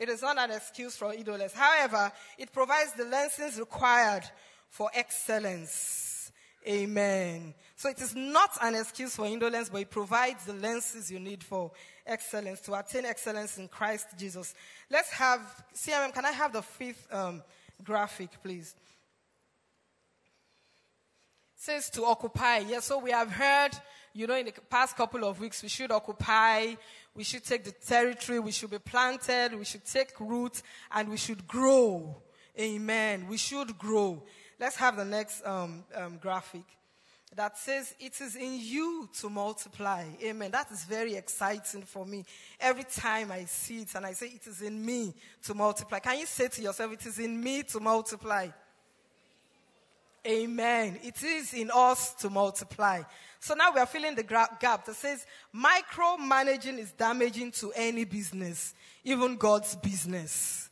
[0.01, 1.53] It is not an excuse for idleness.
[1.53, 4.25] However, it provides the lessons required
[4.71, 6.33] for excellence.
[6.67, 7.53] Amen.
[7.77, 11.45] So it is not an excuse for indolence, but it provides the lenses you need
[11.45, 11.71] for
[12.07, 14.55] excellence, to attain excellence in Christ Jesus.
[14.91, 15.41] Let's have,
[15.75, 17.43] CMM, can I have the fifth um,
[17.85, 18.75] graphic, please?
[21.57, 22.59] It says to occupy.
[22.61, 23.73] Yes, so we have heard,
[24.12, 26.75] you know, in the past couple of weeks, we should occupy,
[27.14, 31.16] we should take the territory, we should be planted, we should take root, and we
[31.16, 32.16] should grow.
[32.59, 33.27] Amen.
[33.29, 34.23] We should grow.
[34.59, 36.64] Let's have the next um, um, graphic.
[37.35, 40.05] that says it is in you to multiply.
[40.23, 40.51] Amen.
[40.51, 42.25] That is very exciting for me.
[42.59, 46.01] Every time I see it and I say it is in me to multiply.
[46.01, 48.49] Can you say to yourself, it is in me to multiply?
[50.27, 50.99] Amen.
[51.03, 53.03] It is in us to multiply.
[53.39, 58.75] So now we are filling the gap that says micromanaging is damaging to any business,
[59.03, 60.69] even God's business.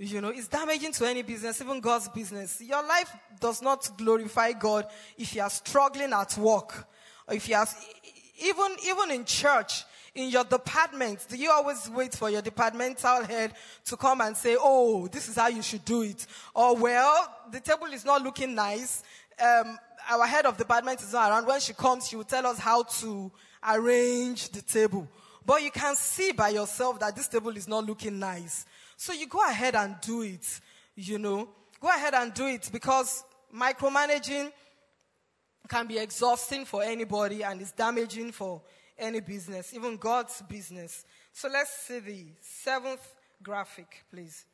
[0.00, 2.60] You know, it's damaging to any business, even God's business.
[2.60, 3.10] Your life
[3.40, 4.86] does not glorify God
[5.16, 6.86] if you are struggling at work,
[7.26, 7.66] or if you are,
[8.40, 9.82] even, even in church,
[10.18, 13.52] in your department, do you always wait for your departmental head
[13.84, 16.26] to come and say, oh, this is how you should do it?
[16.56, 19.04] Or, well, the table is not looking nice.
[19.40, 19.78] Um,
[20.10, 21.46] our head of department is not around.
[21.46, 23.30] When she comes, she will tell us how to
[23.64, 25.06] arrange the table.
[25.46, 28.66] But you can see by yourself that this table is not looking nice.
[28.96, 30.60] So you go ahead and do it,
[30.96, 31.48] you know.
[31.80, 33.22] Go ahead and do it because
[33.54, 34.50] micromanaging
[35.68, 38.60] can be exhausting for anybody and is damaging for
[38.98, 41.04] any business, even God's business.
[41.32, 44.44] So let's see the seventh graphic, please.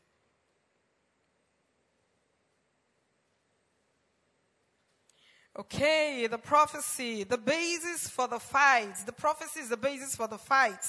[5.57, 8.95] Okay, the prophecy, the basis for the fight.
[9.07, 10.85] The prophecy is the basis for the fight,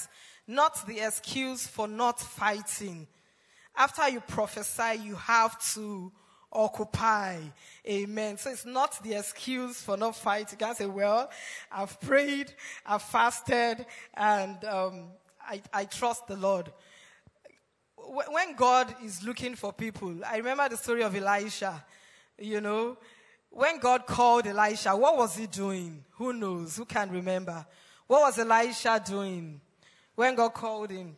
[0.48, 3.06] not the excuse for not fighting.
[3.76, 6.10] After you prophesy, you have to
[6.52, 7.38] occupy.
[7.88, 8.38] Amen.
[8.38, 10.58] So it's not the excuse for not fighting.
[10.58, 11.30] You can say, well,
[11.70, 12.52] I've prayed,
[12.84, 15.04] I've fasted, and um,
[15.46, 16.72] I, I trust the Lord.
[17.96, 21.84] When God is looking for people, I remember the story of Elisha.
[22.38, 22.96] You know,
[23.50, 26.04] when God called Elisha, what was he doing?
[26.12, 26.76] Who knows?
[26.76, 27.66] Who can remember?
[28.06, 29.60] What was Elisha doing
[30.14, 31.16] when God called him?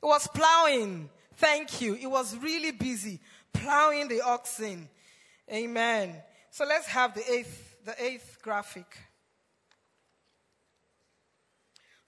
[0.00, 1.08] He was plowing.
[1.36, 1.94] Thank you.
[1.94, 3.20] He was really busy
[3.52, 4.88] plowing the oxen.
[5.52, 6.14] Amen.
[6.50, 8.96] So let's have the eighth, the eighth graphic.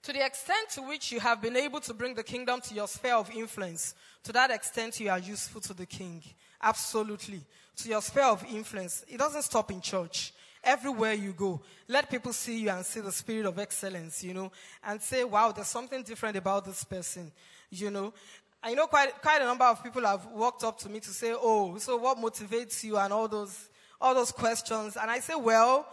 [0.03, 2.87] To the extent to which you have been able to bring the kingdom to your
[2.87, 6.23] sphere of influence, to that extent you are useful to the king.
[6.61, 7.41] Absolutely.
[7.77, 9.03] To your sphere of influence.
[9.07, 10.33] It doesn't stop in church.
[10.63, 14.51] Everywhere you go, let people see you and see the spirit of excellence, you know,
[14.83, 17.31] and say, wow, there's something different about this person,
[17.69, 18.13] you know.
[18.61, 21.33] I know quite, quite a number of people have walked up to me to say,
[21.33, 23.69] oh, so what motivates you and all those,
[24.01, 24.97] all those questions.
[24.97, 25.87] And I say, well,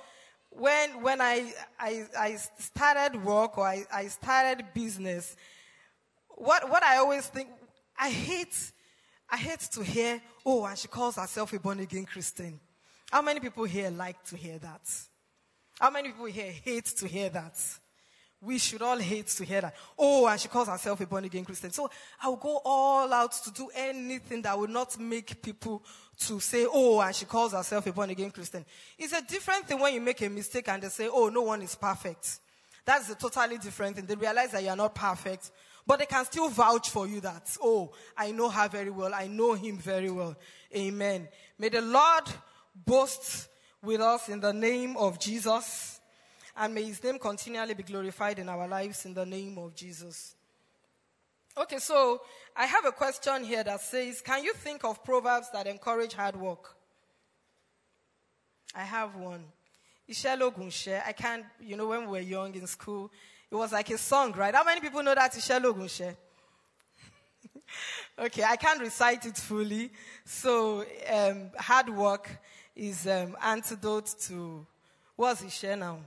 [0.51, 5.37] when, when I, I, I started work or I, I started business,
[6.29, 7.49] what, what I always think,
[7.99, 8.73] I hate,
[9.31, 12.59] I hate to hear, oh, and she calls herself a born again Christian.
[13.13, 14.83] How many people here like to hear that?
[15.79, 17.59] How many people here hate to hear that?
[18.43, 19.75] We should all hate to hear that.
[19.99, 21.71] Oh, and she calls herself a born again Christian.
[21.71, 21.91] So
[22.23, 25.83] I will go all out to do anything that will not make people
[26.21, 28.65] to say, oh, and she calls herself a born again Christian.
[28.99, 31.63] It's a different thing when you make a mistake and they say, oh, no one
[31.63, 32.41] is perfect.
[32.85, 34.07] That's a totally different thing.
[34.07, 35.51] They realize that you are not perfect,
[35.87, 39.13] but they can still vouch for you that, oh, I know her very well.
[39.15, 40.37] I know him very well.
[40.75, 41.27] Amen.
[41.59, 42.25] May the Lord
[42.75, 43.49] boast
[43.83, 45.96] with us in the name of Jesus.
[46.57, 50.35] And may his name continually be glorified in our lives in the name of Jesus.
[51.59, 52.21] Okay, so
[52.55, 56.37] I have a question here that says Can you think of proverbs that encourage hard
[56.37, 56.77] work?
[58.75, 59.45] I have one.
[60.09, 61.03] Ishelo Gunshe.
[61.07, 63.11] I can't, you know, when we were young in school,
[63.51, 64.55] it was like a song, right?
[64.55, 66.15] How many people know that Ishelo Gunshe?
[68.19, 69.91] okay, I can't recite it fully.
[70.25, 72.31] So, um, hard work
[72.75, 74.67] is um, antidote to
[75.17, 76.01] what's Ishe now?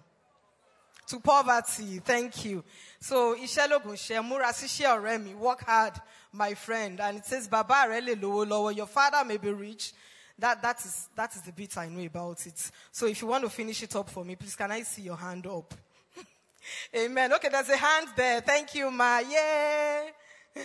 [1.10, 2.00] To poverty.
[2.00, 2.64] Thank you.
[3.00, 5.94] So, Ishelogun Shemura Sishi work hard,
[6.32, 7.00] my friend.
[7.02, 9.94] And it says, Baba Rele Lowo Lowo, your father may be rich.
[10.38, 12.72] That, that, is, that is the bit I know about it.
[12.92, 15.18] So, if you want to finish it up for me, please, can I see your
[15.18, 15.74] hand up?
[16.96, 17.34] Amen.
[17.34, 18.42] Okay, there's a hand there.
[18.42, 19.20] Thank you, Ma.
[19.20, 20.04] Yeah.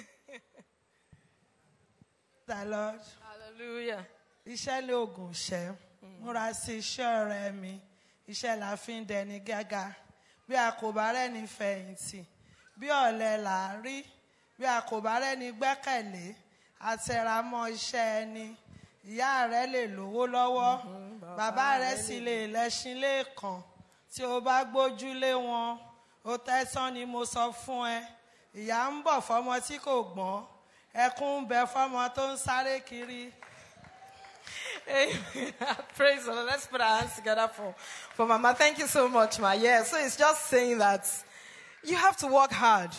[2.46, 3.00] the Lord.
[3.56, 4.06] Hallelujah.
[4.46, 5.32] Iṣẹ́ lóògùn
[6.20, 7.80] múra sí iṣẹ́ ọ̀rẹ́ mi,
[8.28, 9.40] iṣẹ́ la fi ń dẹni
[10.48, 12.20] bí a kò bá rẹ́ni fẹ̀yìntì
[12.78, 13.96] bí ọ̀lẹ là á rí
[14.58, 16.24] bí a kò bá rẹ́ni gbẹ́kẹ̀lé
[16.90, 18.46] àtẹ̀ramọ́ iṣẹ́ ẹni
[19.10, 21.36] ìyá rẹ lè lówó lọ́wọ́ mm-hmm.
[21.38, 23.58] bàbá rẹ sì lè lẹ́ṣin lẹ́ẹ̀kan
[24.12, 25.70] tí o bá gbójúlé wọn
[26.24, 28.00] ó tẹ́sán ni mo sọ fún ẹ
[28.60, 30.38] ìyà ń bọ̀ fọmọ tí kò gbọ́n
[31.04, 33.22] ẹkún ń bẹ fọmọ tó ń sáré kiri.
[34.88, 35.16] Amen.
[35.96, 36.46] Praise the Lord.
[36.46, 37.74] Let's put our hands together for,
[38.14, 38.54] for Mama.
[38.54, 39.52] Thank you so much, Ma.
[39.52, 41.08] Yeah, so it's just saying that
[41.82, 42.90] you have to work hard.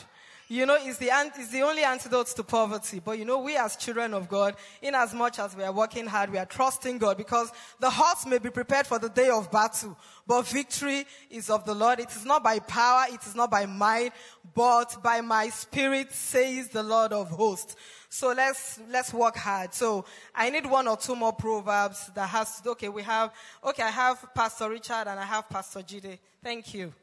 [0.47, 3.01] you know, it's the, is the only antidote to poverty.
[3.03, 6.07] But you know, we as children of God, in as much as we are working
[6.07, 9.51] hard, we are trusting God because the hearts may be prepared for the day of
[9.51, 11.99] battle, but victory is of the Lord.
[11.99, 14.13] It is not by power, it is not by might,
[14.55, 17.75] but by my spirit, says the Lord of hosts.
[18.15, 19.73] So let's, let's work hard.
[19.73, 23.84] So I need one or two more proverbs that has, to, okay, we have, okay,
[23.84, 26.17] I have Pastor Richard and I have Pastor Jide.
[26.41, 26.93] Thank you.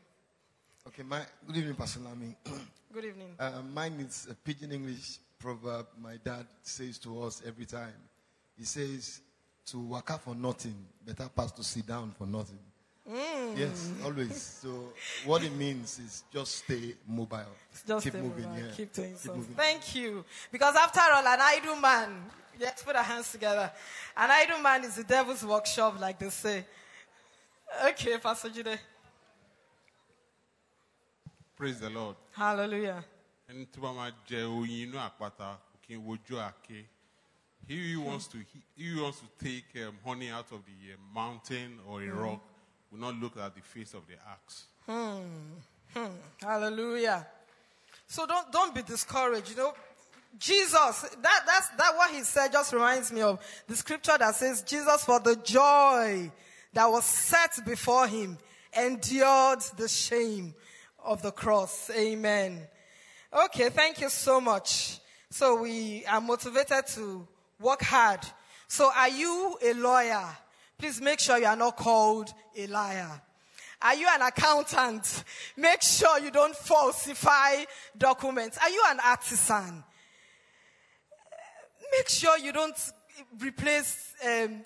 [0.86, 2.34] Okay, my, good evening, Pastor Lamy.
[2.94, 3.28] Good evening.
[3.38, 7.92] uh, mine is a pidgin English proverb my dad says to us every time.
[8.56, 9.20] He says,
[9.66, 12.58] to work out for nothing, better pass to sit down for nothing.
[13.10, 13.58] Mm.
[13.58, 14.40] Yes, always.
[14.40, 14.92] So
[15.24, 17.46] what it means is just stay mobile.
[17.86, 18.72] Just keep stay moving, mobile, yeah.
[18.76, 19.34] Keep doing Keep so.
[19.34, 19.54] moving.
[19.56, 20.24] Thank you.
[20.52, 22.10] Because after all, an idle man,
[22.60, 23.70] let's put our hands together.
[24.16, 26.64] An idle man is the devil's workshop, like they say.
[27.88, 28.78] Okay, Pastor Jude.
[31.56, 33.04] praise the lord Hallelujah.
[33.48, 36.84] ẹni tó bá máa jẹ oyin inú àpáta kí n wojú àké
[37.68, 38.38] he who wants to
[38.76, 42.40] he who wants to take um, honey out of the uh, mountain or a rock
[42.92, 45.22] will not look at the face of the axe hmm,
[45.94, 46.12] hmm.
[46.40, 47.26] Hallelujah.
[48.06, 49.50] So don't don't be discouraged.
[49.50, 49.74] You know,
[50.38, 51.02] Jesus.
[51.22, 55.04] That that's that what he said just reminds me of the scripture that says Jesus
[55.04, 56.30] for the joy
[56.72, 58.38] that was set before him
[58.76, 60.54] endured the shame
[61.04, 61.90] of the cross.
[61.96, 62.60] Amen.
[63.32, 64.98] Okay, thank you so much.
[65.30, 67.26] So we are motivated to
[67.60, 68.20] work hard.
[68.68, 70.26] So are you a lawyer?
[70.78, 73.22] Please make sure you are not called a liar.
[73.80, 75.24] Are you an accountant?
[75.56, 77.64] Make sure you don't falsify
[77.96, 78.58] documents.
[78.58, 79.82] Are you an artisan?
[81.92, 82.78] Make sure you don't
[83.40, 84.62] replace um,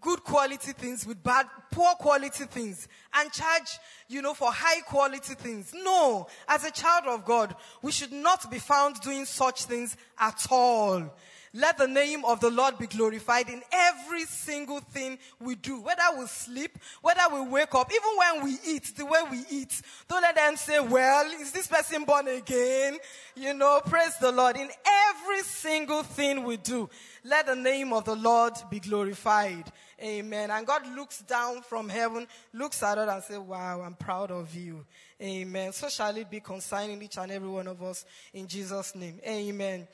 [0.00, 3.78] good quality things with bad, poor quality things and charge,
[4.08, 5.74] you know, for high quality things.
[5.74, 10.46] No, as a child of God, we should not be found doing such things at
[10.50, 11.14] all.
[11.52, 15.80] Let the name of the Lord be glorified in every single thing we do.
[15.80, 19.82] Whether we sleep, whether we wake up, even when we eat, the way we eat.
[20.08, 22.98] Don't let them say, well, is this person born again?
[23.34, 24.56] You know, praise the Lord.
[24.56, 24.68] In
[25.08, 26.88] every single thing we do,
[27.24, 29.64] let the name of the Lord be glorified.
[30.00, 30.50] Amen.
[30.50, 34.54] And God looks down from heaven, looks at us and says, wow, I'm proud of
[34.54, 34.86] you.
[35.20, 35.72] Amen.
[35.72, 39.20] So shall it be concerning each and every one of us in Jesus' name.
[39.26, 39.86] Amen.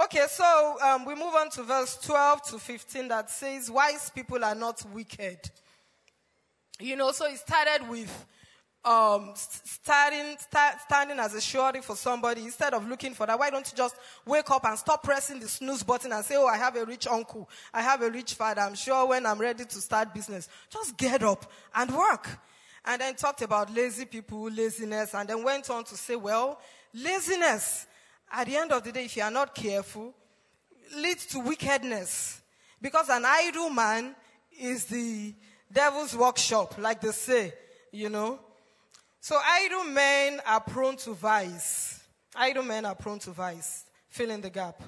[0.00, 4.42] Okay, so um, we move on to verse 12 to 15 that says, Wise people
[4.42, 5.38] are not wicked.
[6.80, 8.26] You know, so it started with
[8.86, 13.38] um, starting, start, standing as a surety for somebody instead of looking for that.
[13.38, 16.46] Why don't you just wake up and stop pressing the snooze button and say, Oh,
[16.46, 17.48] I have a rich uncle.
[17.74, 18.62] I have a rich father.
[18.62, 22.28] I'm sure when I'm ready to start business, just get up and work.
[22.86, 26.58] And then talked about lazy people, laziness, and then went on to say, Well,
[26.94, 27.86] laziness,
[28.32, 30.14] at the end of the day, if you are not careful,
[30.96, 32.40] leads to wickedness.
[32.80, 34.14] Because an idle man
[34.58, 35.34] is the
[35.70, 37.52] devil's workshop, like they say,
[37.92, 38.40] you know.
[39.20, 42.02] So idle men are prone to vice.
[42.34, 43.84] Idle men are prone to vice.
[44.08, 44.82] Fill in the gap.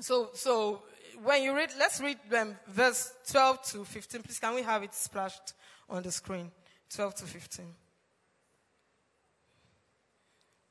[0.00, 0.82] So, so
[1.22, 4.22] when you read, let's read um, verse 12 to 15.
[4.22, 5.52] Please, can we have it splashed
[5.88, 6.50] on the screen?
[6.94, 7.66] 12 to 15.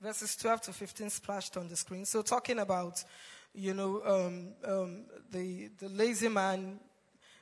[0.02, 2.06] Verses 12 to 15 splashed on the screen.
[2.06, 3.04] So talking about,
[3.54, 6.80] you know, um, um, the, the lazy man,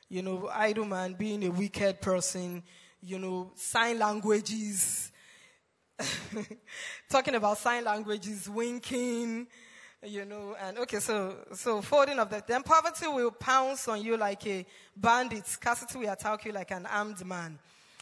[0.08, 2.64] you know, idle man being a wicked person,
[3.00, 5.12] you know, sign languages,
[7.08, 9.46] talking about sign languages, winking,
[10.02, 12.48] you know, and okay, so, so folding of that.
[12.48, 14.66] Then poverty will pounce on you like a
[14.96, 15.46] bandit.
[15.46, 17.58] Scarcity will attack you like an armed man.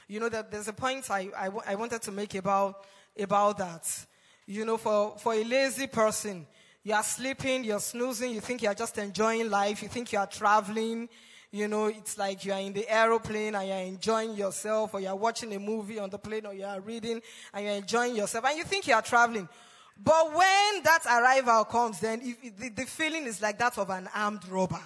[0.08, 2.86] You know, that there's a point I, I, I wanted to make about,
[3.18, 4.06] about that.
[4.46, 6.46] You know, for, for a lazy person,
[6.84, 10.26] you are sleeping, you're snoozing, you think you're just enjoying life, you think you are
[10.26, 11.08] traveling,
[11.50, 15.16] you know, it's like you are in the aeroplane and you're enjoying yourself, or you're
[15.16, 17.20] watching a movie on the plane, or you are reading
[17.52, 19.48] and you're enjoying yourself, and you think you are traveling.
[20.02, 24.08] But when that arrival comes, then if the, the feeling is like that of an
[24.14, 24.82] armed robber.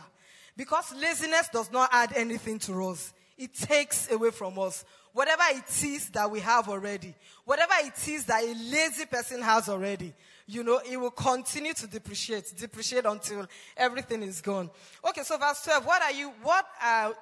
[0.56, 3.12] Because laziness does not add anything to us.
[3.36, 4.84] It takes away from us.
[5.12, 9.68] Whatever it is that we have already, whatever it is that a lazy person has
[9.68, 10.14] already,
[10.46, 13.46] you know, it will continue to depreciate, depreciate until
[13.76, 14.70] everything is gone.
[15.08, 17.14] Okay, so verse 12, what are you, what are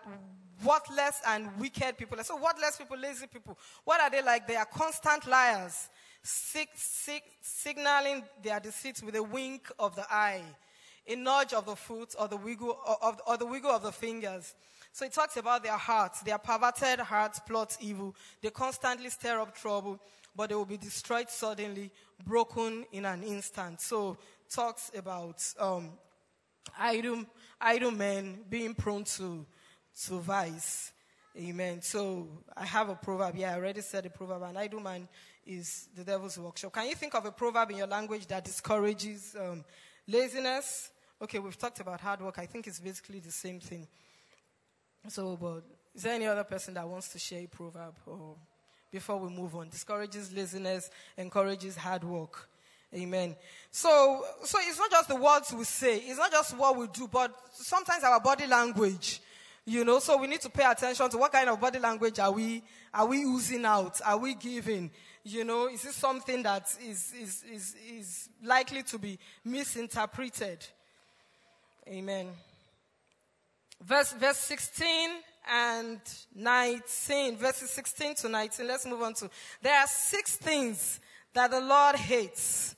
[0.64, 2.18] worthless and wicked people?
[2.24, 4.47] So worthless people, lazy people, what are they like?
[4.47, 5.89] They are constant liars,
[6.22, 10.43] sig- sig- signaling their deceit with a wink of the eye,
[11.07, 14.55] a nudge of the foot or the wiggle or, or the wiggle of the fingers.
[14.93, 16.20] So it talks about their hearts.
[16.22, 18.14] Their perverted hearts plot evil.
[18.43, 20.01] They constantly stir up trouble,
[20.34, 21.91] but they will be destroyed suddenly,
[22.24, 23.80] broken in an instant.
[23.80, 24.18] So
[24.51, 25.91] talks about um,
[26.78, 27.24] idle,
[27.61, 29.47] idle men being prone to,
[30.07, 30.93] to vice.
[31.36, 31.82] Amen.
[31.82, 32.26] So
[32.57, 33.36] I have a proverb.
[33.36, 34.43] Yeah, I already said a proverb.
[34.43, 35.07] An idle man
[35.47, 36.72] is the devil's workshop.
[36.72, 39.64] Can you think of a proverb in your language that discourages um,
[40.07, 40.91] laziness?
[41.22, 42.39] Okay, we've talked about hard work.
[42.39, 43.86] I think it's basically the same thing.
[45.09, 45.63] So, but
[45.95, 48.37] is there any other person that wants to share a proverb or
[48.91, 49.69] before we move on?
[49.69, 52.49] Discourages laziness, encourages hard work.
[52.95, 53.37] Amen.
[53.71, 57.09] So, so it's not just the words we say, it's not just what we do,
[57.09, 59.21] but sometimes our body language.
[59.67, 62.33] You know, so we need to pay attention to what kind of body language are
[62.33, 62.63] we
[62.95, 64.01] are we using out?
[64.05, 64.91] Are we giving?
[65.25, 70.67] You know, is this something that is is is, is likely to be misinterpreted?
[71.87, 72.29] Amen.
[73.83, 75.11] Verse verse 16
[75.51, 76.01] and
[76.35, 77.37] 19.
[77.37, 78.66] Verses 16 to 19.
[78.66, 79.31] Let's move on to.
[79.62, 81.01] There are six things
[81.33, 82.74] that the Lord hates.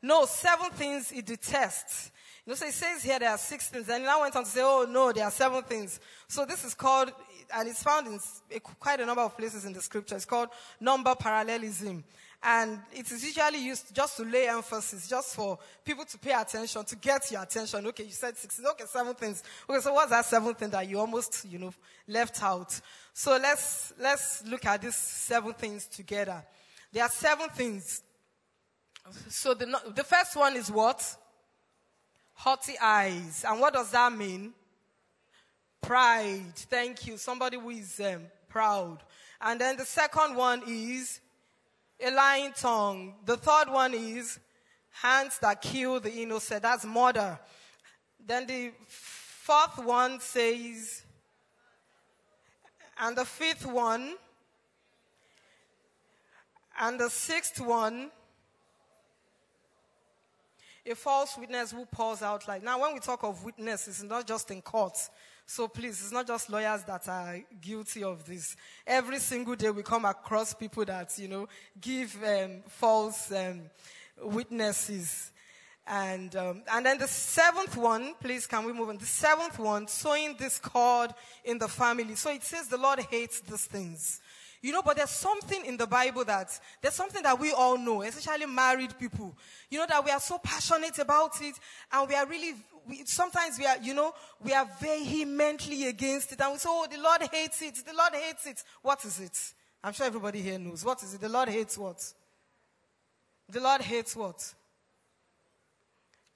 [0.00, 2.10] No, seven things he detests.
[2.44, 3.88] You know, so it says here there are six things.
[3.88, 5.98] And he now went on to say, oh no, there are seven things.
[6.28, 7.10] So this is called,
[7.54, 8.20] and it's found in
[8.60, 10.16] quite a number of places in the scripture.
[10.16, 12.04] It's called number parallelism.
[12.44, 16.84] And it is usually used just to lay emphasis, just for people to pay attention,
[16.84, 17.86] to get your attention.
[17.86, 18.60] Okay, you said six.
[18.64, 19.42] Okay, seven things.
[19.68, 21.72] Okay, so what's that seven thing that you almost, you know,
[22.06, 22.78] left out?
[23.12, 26.44] So let's, let's look at these seven things together.
[26.92, 28.02] There are seven things.
[29.28, 31.16] So the, the first one is what?
[32.34, 33.44] haughty eyes.
[33.48, 34.52] And what does that mean?
[35.80, 36.54] Pride.
[36.54, 37.16] Thank you.
[37.16, 38.98] Somebody who is um, proud.
[39.40, 41.20] And then the second one is
[42.00, 43.14] a lying tongue.
[43.24, 44.38] The third one is
[44.90, 46.62] hands that kill the innocent.
[46.62, 47.38] That's murder.
[48.24, 51.02] Then the fourth one says,
[52.98, 54.14] and the fifth one,
[56.80, 58.10] and the sixth one,
[60.86, 64.26] a false witness who pours out like now when we talk of witness it's not
[64.26, 64.98] just in court
[65.46, 68.56] so please it's not just lawyers that are guilty of this.
[68.86, 71.48] Every single day we come across people that you know
[71.80, 73.62] give um, false um,
[74.22, 75.30] witnesses.
[75.86, 78.96] And um, and then the seventh one please can we move on?
[78.96, 81.10] The seventh one sowing discord
[81.44, 82.14] in the family.
[82.14, 84.20] So it says the lord hates these things
[84.64, 88.00] you know, but there's something in the Bible that, there's something that we all know,
[88.00, 89.36] especially married people.
[89.68, 91.54] You know, that we are so passionate about it
[91.92, 92.54] and we are really,
[92.88, 96.86] we, sometimes we are, you know, we are vehemently against it and we say, oh,
[96.90, 97.74] the Lord hates it.
[97.74, 98.64] The Lord hates it.
[98.80, 99.38] What is it?
[99.82, 100.82] I'm sure everybody here knows.
[100.82, 101.20] What is it?
[101.20, 102.02] The Lord hates what?
[103.50, 104.54] The Lord hates what?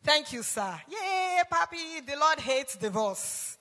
[0.04, 0.78] Thank you, sir.
[0.86, 2.06] Yay, papi.
[2.06, 3.56] The Lord hates divorce.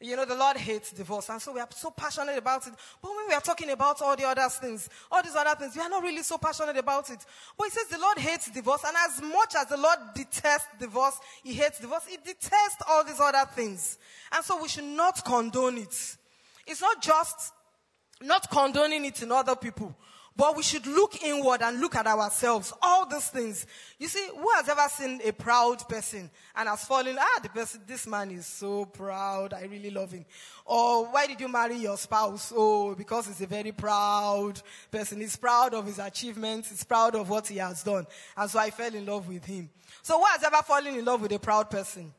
[0.00, 1.28] You know, the Lord hates divorce.
[1.28, 2.72] And so we are so passionate about it.
[3.02, 5.82] But when we are talking about all the other things, all these other things, we
[5.82, 7.18] are not really so passionate about it.
[7.56, 8.82] But he says the Lord hates divorce.
[8.86, 13.18] And as much as the Lord detests divorce, he hates divorce, he detests all these
[13.18, 13.98] other things.
[14.30, 16.16] And so we should not condone it.
[16.64, 17.52] It's not just
[18.22, 19.94] not condoning it in other people,
[20.38, 22.72] but we should look inward and look at ourselves.
[22.80, 23.66] All these things.
[23.98, 27.80] You see, who has ever seen a proud person and has fallen, ah, the person,
[27.84, 29.52] this man is so proud.
[29.52, 30.24] I really love him.
[30.64, 32.52] Or why did you marry your spouse?
[32.56, 34.62] Oh, because he's a very proud
[34.92, 35.20] person.
[35.20, 36.70] He's proud of his achievements.
[36.70, 38.06] He's proud of what he has done.
[38.36, 39.68] And so I fell in love with him.
[40.02, 42.14] So who has ever fallen in love with a proud person?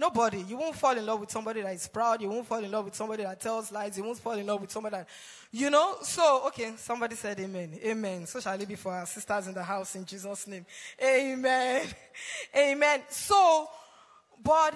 [0.00, 0.40] Nobody.
[0.48, 2.22] You won't fall in love with somebody that is proud.
[2.22, 3.98] You won't fall in love with somebody that tells lies.
[3.98, 5.06] You won't fall in love with somebody that,
[5.52, 5.98] you know.
[6.00, 7.78] So, okay, somebody said amen.
[7.84, 8.24] Amen.
[8.24, 10.64] So shall it be for our sisters in the house in Jesus' name.
[11.04, 11.86] Amen.
[12.56, 13.02] amen.
[13.10, 13.68] So,
[14.42, 14.72] but,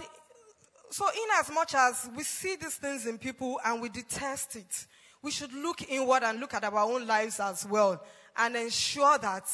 [0.90, 4.86] so in as much as we see these things in people and we detest it,
[5.22, 7.98] we should look inward and look at our own lives as well
[8.36, 9.48] and ensure that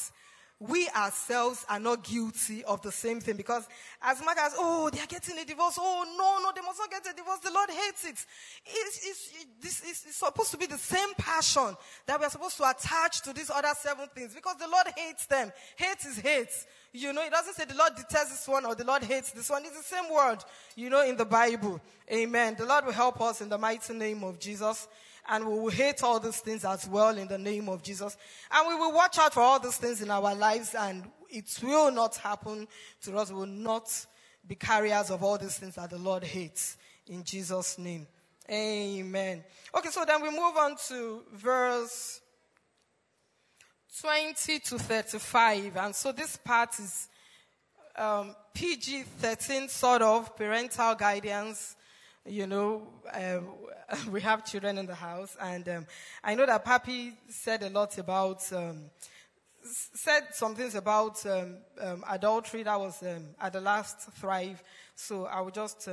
[0.61, 3.67] we ourselves are not guilty of the same thing because
[4.03, 6.91] as much as oh they are getting a divorce oh no no they must not
[6.91, 7.39] get a divorce.
[7.39, 8.27] The lord hates it.
[8.67, 9.33] It's, it's,
[9.63, 11.75] this is supposed to be the same passion
[12.07, 15.51] that we're supposed to attach to these other seven things because the lord hates them.
[15.77, 16.67] Hate is hate.
[16.93, 19.49] You know it doesn't say the lord detests this one or the lord hates this
[19.49, 19.63] one.
[19.65, 20.45] It's the same word
[20.77, 21.81] you know in the bible.
[22.13, 22.55] Amen.
[22.59, 24.89] The lord will help us in the mighty name of jesus
[25.31, 28.17] and we will hate all these things as well in the name of Jesus.
[28.51, 31.93] And we will watch out for all these things in our lives and it will
[31.93, 32.67] not happen
[33.05, 33.31] to us.
[33.31, 33.89] We will not
[34.47, 36.77] be carriers of all these things that the Lord hates
[37.07, 38.09] in Jesus' name.
[38.51, 39.45] Amen.
[39.77, 42.21] Okay, so then we move on to verse
[44.01, 45.77] 20 to 35.
[45.77, 47.09] And so this part is
[47.95, 51.77] um, PG 13, sort of parental guidance
[52.27, 53.49] You know, um,
[54.13, 55.87] we have children in the house, and um,
[56.23, 58.91] I know that Papi said a lot about, um,
[59.63, 64.63] said some things about um, um, adultery that was um, at the last Thrive.
[64.95, 65.89] So I will just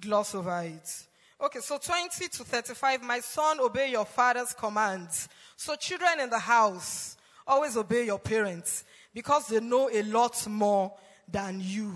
[0.00, 1.06] gloss over it.
[1.40, 5.28] Okay, so 20 to 35, my son, obey your father's commands.
[5.56, 7.16] So children in the house,
[7.46, 10.92] always obey your parents because they know a lot more
[11.28, 11.92] than you.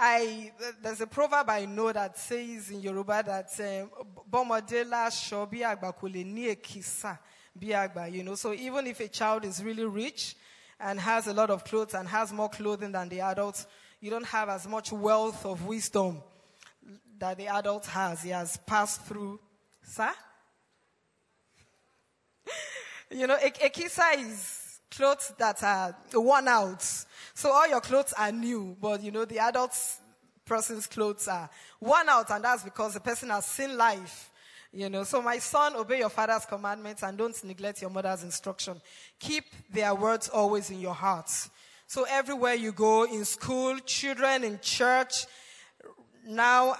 [0.00, 3.90] I, there's a proverb I know that says in Yoruba that um,
[4.30, 7.18] "Bọ́mọdé shobi agba kò lè ní èkìsà
[7.58, 8.36] bí àgbà," you know.
[8.36, 10.36] So even if a child is really rich
[10.78, 13.66] and has a lot of clothes and has more clothing than the adults,
[14.00, 16.22] you don't have as much wealth of wisdom
[17.18, 18.22] that the adult has.
[18.22, 19.40] He has passed through.
[19.82, 20.12] Sir?
[23.10, 26.84] you know, a, a kisa is clothes that are worn out.
[27.38, 29.72] So all your clothes are new, but you know, the adult
[30.44, 31.48] person's clothes are
[31.80, 34.32] worn out, and that's because the person has seen life.
[34.72, 38.80] You know, so my son, obey your father's commandments and don't neglect your mother's instruction.
[39.20, 41.30] Keep their words always in your heart.
[41.86, 45.26] So everywhere you go, in school, children, in church,
[46.26, 46.74] now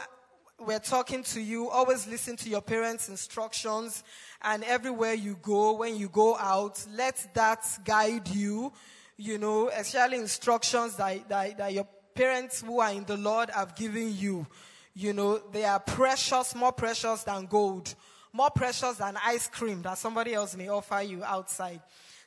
[0.58, 1.70] we're talking to you.
[1.70, 4.02] Always listen to your parents' instructions.
[4.42, 8.72] And everywhere you go, when you go out, let that guide you.
[9.18, 13.76] You know, especially instructions that, that, that your parents who are in the Lord have
[13.76, 14.46] given you.
[14.94, 17.94] You know, they are precious, more precious than gold,
[18.32, 21.80] more precious than ice cream that somebody else may offer you outside.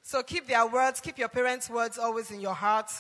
[0.04, 2.92] So keep their words, keep your parents' words always in your heart.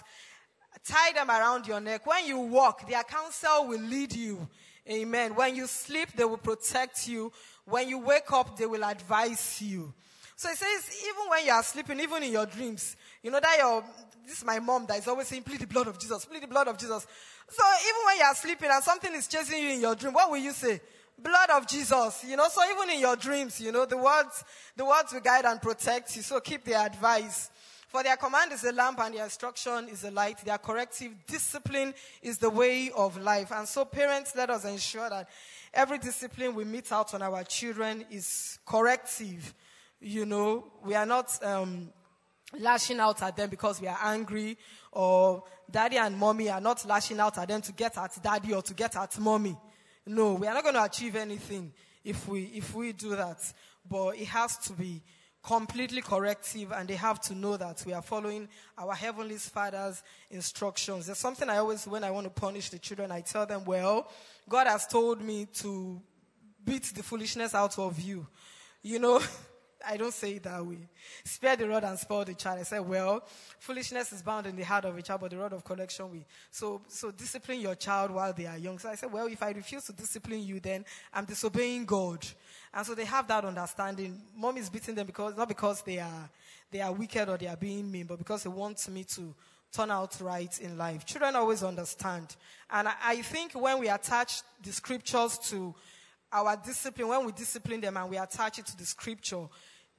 [0.85, 2.05] Tie them around your neck.
[2.05, 4.47] When you walk, their counsel will lead you.
[4.89, 5.35] Amen.
[5.35, 7.31] When you sleep, they will protect you.
[7.65, 9.93] When you wake up, they will advise you.
[10.41, 13.57] So it says, even when you are sleeping, even in your dreams, you know that
[13.59, 13.83] your,
[14.25, 16.47] this is my mom that is always saying, plead the blood of Jesus, plead the
[16.47, 17.05] blood of Jesus.
[17.47, 20.31] So even when you are sleeping and something is chasing you in your dream, what
[20.31, 20.81] will you say?
[21.15, 24.43] Blood of Jesus, you know, so even in your dreams, you know, the words,
[24.75, 26.23] the words will guide and protect you.
[26.23, 27.51] So keep their advice.
[27.89, 30.43] For their command is a lamp and their instruction is a light.
[30.43, 33.51] Their corrective discipline is the way of life.
[33.51, 35.29] And so parents, let us ensure that
[35.71, 39.53] every discipline we mete out on our children is corrective.
[40.01, 41.93] You know, we are not, um,
[42.59, 44.57] lashing out at them because we are angry
[44.91, 48.61] or daddy and mommy are not lashing out at them to get at daddy or
[48.61, 49.57] to get at mommy.
[50.05, 51.71] No, we are not going to achieve anything
[52.03, 53.39] if we, if we do that.
[53.89, 55.01] But it has to be
[55.43, 58.47] completely corrective and they have to know that we are following
[58.77, 61.07] our heavenly father's instructions.
[61.07, 64.07] There's something I always, when I want to punish the children, I tell them, well,
[64.47, 66.01] God has told me to
[66.63, 68.27] beat the foolishness out of you.
[68.83, 69.21] You know,
[69.87, 70.77] I don't say it that way.
[71.23, 72.59] Spare the rod and spoil the child.
[72.59, 73.23] I say, well,
[73.59, 76.25] foolishness is bound in the heart of a child, but the rod of correction we.
[76.49, 78.79] So, so discipline your child while they are young.
[78.79, 82.25] So I said, well, if I refuse to discipline you, then I'm disobeying God.
[82.73, 84.21] And so they have that understanding.
[84.35, 86.29] Mom is beating them because, not because they are,
[86.71, 89.33] they are wicked or they are being mean, but because they want me to
[89.71, 91.05] turn out right in life.
[91.05, 92.35] Children always understand.
[92.69, 95.73] And I, I think when we attach the scriptures to
[96.31, 99.47] our discipline, when we discipline them and we attach it to the scripture,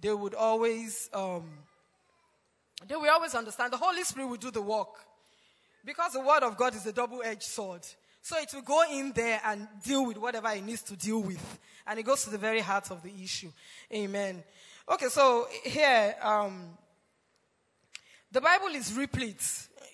[0.03, 1.45] they would always, um,
[2.87, 3.73] they will always understand.
[3.73, 4.95] The Holy Spirit will do the work.
[5.85, 7.81] Because the word of God is a double-edged sword.
[8.21, 11.59] So it will go in there and deal with whatever it needs to deal with.
[11.87, 13.51] And it goes to the very heart of the issue.
[13.93, 14.45] Amen.
[14.89, 16.77] Okay, so here, um,
[18.31, 19.45] the Bible is replete.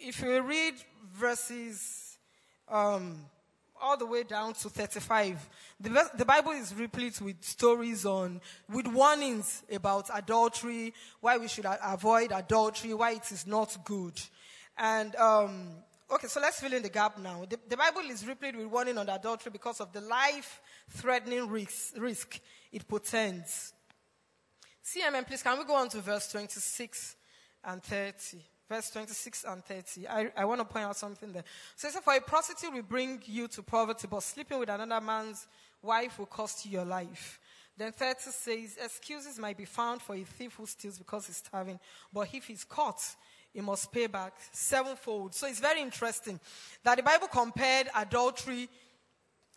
[0.01, 0.75] If you read
[1.15, 2.19] verses,
[2.69, 3.19] um,
[3.81, 5.49] all the way down to 35.
[5.81, 11.67] The, the Bible is replete with stories on, with warnings about adultery, why we should
[11.85, 14.21] avoid adultery, why it is not good.
[14.77, 15.69] And, um,
[16.11, 17.45] okay, so let's fill in the gap now.
[17.49, 20.61] The, the Bible is replete with warning on adultery because of the life
[20.91, 22.41] threatening risk, risk
[22.73, 23.73] it portends.
[24.85, 27.17] CMM, please, can we go on to verse 26
[27.65, 28.39] and 30?
[28.69, 30.09] Verse 26 and 30.
[30.09, 31.45] I, I want to point out something there.
[31.75, 35.05] So it says, For a prostitute will bring you to poverty, but sleeping with another
[35.05, 35.47] man's
[35.83, 37.41] wife will cost you your life.
[37.79, 41.79] Then 30 says, Excuses might be found for a thief who steals because he's starving,
[42.13, 43.01] but if he's caught,
[43.55, 45.35] he must pay back sevenfold.
[45.35, 46.39] So it's very interesting
[46.85, 48.69] that the Bible compared adultery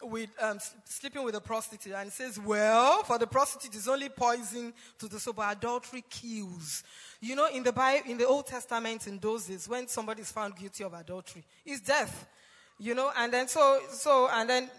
[0.04, 4.74] with um, sleeping with a prostitute, and says, "Well, for the prostitute is only poison
[5.00, 6.84] to the soul, but adultery kills."
[7.20, 10.32] You know, in the Bible, in the Old Testament, in those days, when somebody is
[10.32, 12.28] found guilty of adultery, it's death.
[12.80, 14.70] You know, and then so so and then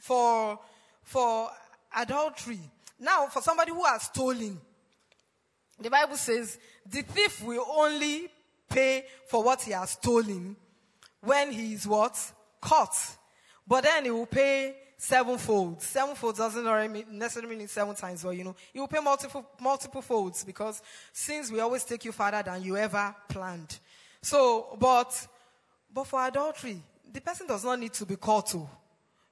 [0.00, 0.58] for
[1.02, 1.50] for
[1.96, 2.60] adultery.
[3.00, 4.60] Now, for somebody who has stolen,
[5.80, 8.28] the Bible says the thief will only
[8.68, 10.56] pay for what he has stolen
[11.20, 12.16] when he is what?
[12.60, 12.96] Caught.
[13.68, 15.82] But then he will pay sevenfold.
[15.82, 16.64] Sevenfold doesn't
[17.12, 21.52] necessarily mean seven times, but you know, he will pay multiple, multiple folds because since
[21.52, 23.78] we always take you farther than you ever planned.
[24.22, 25.26] So, but,
[25.92, 28.68] but for adultery, the person does not need to be caught to.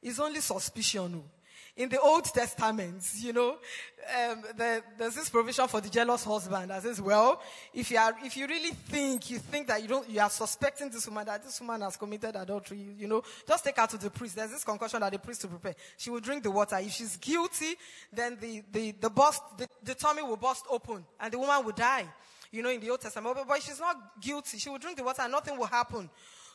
[0.02, 1.22] It's only suspicion.
[1.24, 1.35] Oh.
[1.76, 6.70] In the Old Testament, you know, um, there, there's this provision for the jealous husband
[6.70, 7.42] that says, well,
[7.74, 10.88] if you are, if you really think, you think that you don't, you are suspecting
[10.88, 14.08] this woman that this woman has committed adultery, you, know, just take her to the
[14.08, 14.36] priest.
[14.36, 15.74] There's this concussion that the priest will prepare.
[15.98, 16.78] She will drink the water.
[16.78, 17.74] If she's guilty,
[18.10, 21.72] then the, the, the bust, the, the tummy will bust open and the woman will
[21.72, 22.06] die.
[22.52, 23.36] You know, in the Old Testament.
[23.36, 26.08] But, but if she's not guilty, she will drink the water and nothing will happen.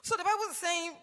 [0.04, 0.93] So the Bible is saying,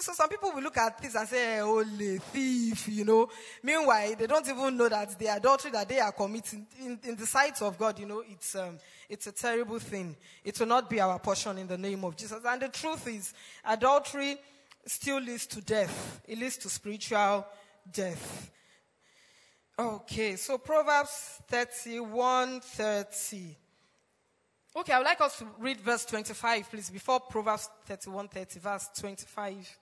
[0.00, 3.28] so some people will look at this and say, holy thief, you know.
[3.62, 7.26] Meanwhile, they don't even know that the adultery that they are committing in, in the
[7.26, 8.78] sight of God, you know, it's, um,
[9.08, 10.16] it's a terrible thing.
[10.44, 12.40] It will not be our portion in the name of Jesus.
[12.44, 13.32] And the truth is,
[13.64, 14.36] adultery
[14.84, 16.20] still leads to death.
[16.26, 17.46] It leads to spiritual
[17.92, 18.50] death.
[19.78, 23.56] Okay, so Proverbs 31, 30.
[24.78, 28.88] Okay, I would like us to read verse 25, please, before Proverbs 31 30, verse
[28.96, 29.78] 25.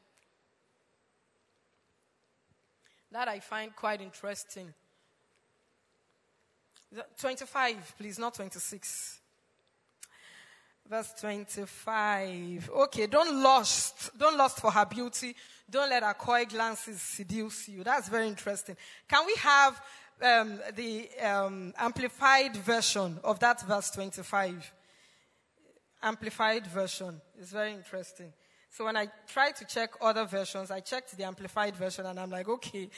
[3.12, 4.72] That I find quite interesting.
[7.20, 9.20] 25, please, not 26.
[10.88, 12.70] Verse 25.
[12.74, 14.16] Okay, don't lust.
[14.16, 15.36] Don't lust for her beauty.
[15.68, 17.84] Don't let her coy glances seduce you.
[17.84, 18.78] That's very interesting.
[19.11, 19.78] Can we have
[20.22, 24.72] um, the um, amplified version of that verse 25?
[26.07, 27.20] Amplified version.
[27.38, 28.32] It's very interesting.
[28.70, 32.30] So when I tried to check other versions, I checked the amplified version and I'm
[32.30, 32.88] like, okay,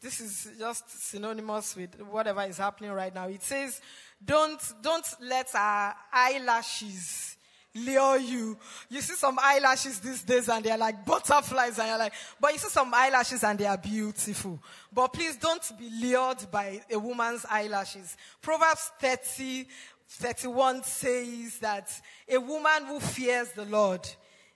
[0.00, 3.28] this is just synonymous with whatever is happening right now.
[3.28, 3.80] It says,
[4.24, 7.36] don't, don't let our eyelashes
[7.74, 8.58] lure you.
[8.88, 12.58] You see some eyelashes these days and they're like butterflies and you're like, but you
[12.58, 14.60] see some eyelashes and they are beautiful.
[14.92, 18.16] But please don't be lured by a woman's eyelashes.
[18.40, 19.66] Proverbs 30
[20.08, 21.90] 31 says that
[22.28, 24.08] a woman who fears the Lord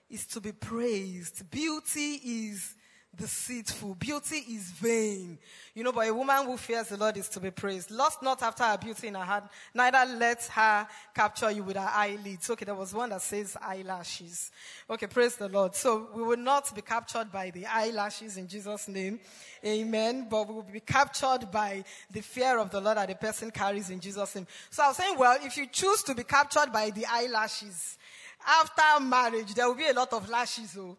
[0.09, 1.49] is to be praised.
[1.49, 2.75] Beauty is
[3.15, 3.95] deceitful.
[3.95, 5.37] Beauty is vain.
[5.75, 7.91] You know, but a woman who fears the Lord is to be praised.
[7.91, 9.43] Lust not after her beauty in her heart,
[9.73, 12.49] neither let her capture you with her eyelids.
[12.49, 14.51] Okay, there was one that says eyelashes.
[14.89, 15.75] Okay, praise the Lord.
[15.75, 19.19] So we will not be captured by the eyelashes in Jesus' name.
[19.65, 20.27] Amen.
[20.29, 23.89] But we will be captured by the fear of the Lord that the person carries
[23.89, 24.47] in Jesus' name.
[24.69, 27.97] So I was saying, well, if you choose to be captured by the eyelashes,
[28.45, 30.75] after marriage, there will be a lot of lashes.
[30.77, 30.97] Oh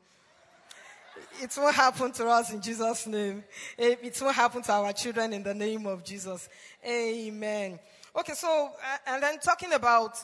[1.43, 3.45] it won't happen to us in Jesus' name.
[3.77, 6.49] It it won't happen to our children in the name of Jesus.
[6.87, 7.79] Amen.
[8.17, 10.17] Okay, so, uh, and then talking about,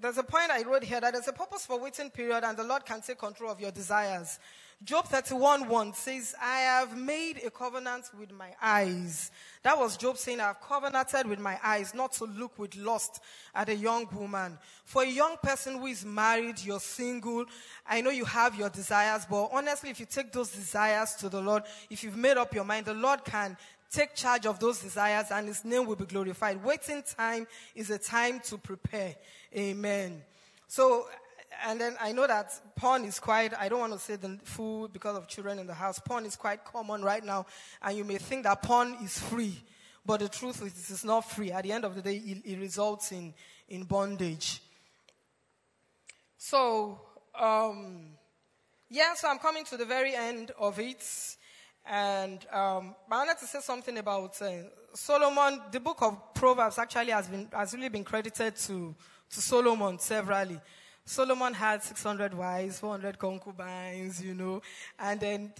[0.00, 2.64] there's a point I wrote here that there's a purpose for waiting period and the
[2.64, 4.38] Lord can take control of your desires.
[4.84, 9.30] Job 31 1 says, I have made a covenant with my eyes.
[9.62, 13.22] That was Job saying, I have covenanted with my eyes not to look with lust
[13.54, 14.58] at a young woman.
[14.84, 17.46] For a young person who is married, you're single,
[17.88, 21.40] I know you have your desires, but honestly, if you take those desires to the
[21.40, 23.56] Lord, if you've made up your mind, the Lord can
[23.90, 26.62] take charge of those desires and his name will be glorified.
[26.62, 29.14] Waiting time is a time to prepare.
[29.56, 30.20] Amen.
[30.66, 31.06] So,
[31.66, 34.88] and then I know that porn is quite, I don't want to say the full
[34.88, 35.98] because of children in the house.
[35.98, 37.46] Porn is quite common right now.
[37.82, 39.62] And you may think that porn is free.
[40.06, 41.50] But the truth is, it's not free.
[41.50, 43.32] At the end of the day, it, it results in,
[43.68, 44.60] in bondage.
[46.36, 47.00] So,
[47.38, 48.08] um,
[48.90, 51.04] yeah, so I'm coming to the very end of it.
[51.86, 54.50] And um, I wanted to say something about uh,
[54.94, 55.60] Solomon.
[55.70, 58.94] The book of Proverbs actually has, been, has really been credited to,
[59.30, 60.60] to Solomon severally.
[61.06, 64.62] Solomon had 600 wives, 400 concubines, you know.
[64.98, 65.52] And then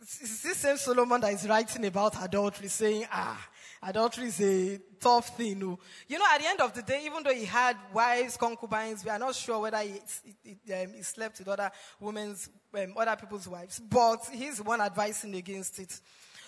[0.00, 3.48] it's this same Solomon that is writing about adultery, saying, ah,
[3.82, 5.48] adultery is a tough thing.
[5.48, 5.78] You know.
[6.06, 9.10] you know, at the end of the day, even though he had wives, concubines, we
[9.10, 10.00] are not sure whether he,
[10.42, 13.80] he, um, he slept with other women's, um, other people's wives.
[13.80, 15.98] But he's the one advising against it.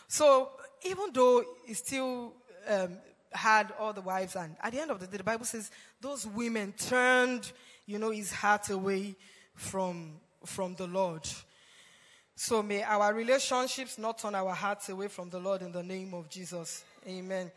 [0.09, 0.50] So
[0.84, 2.34] even though he still
[2.68, 2.98] um,
[3.32, 6.26] had all the wives, and at the end of the day, the Bible says those
[6.26, 7.50] women turned,
[7.93, 9.14] you know, his heart away
[9.55, 10.12] from
[10.47, 11.28] from the Lord.
[12.34, 16.14] So may our relationships not turn our hearts away from the Lord in the name
[16.14, 16.82] of Jesus.
[17.07, 17.53] Amen.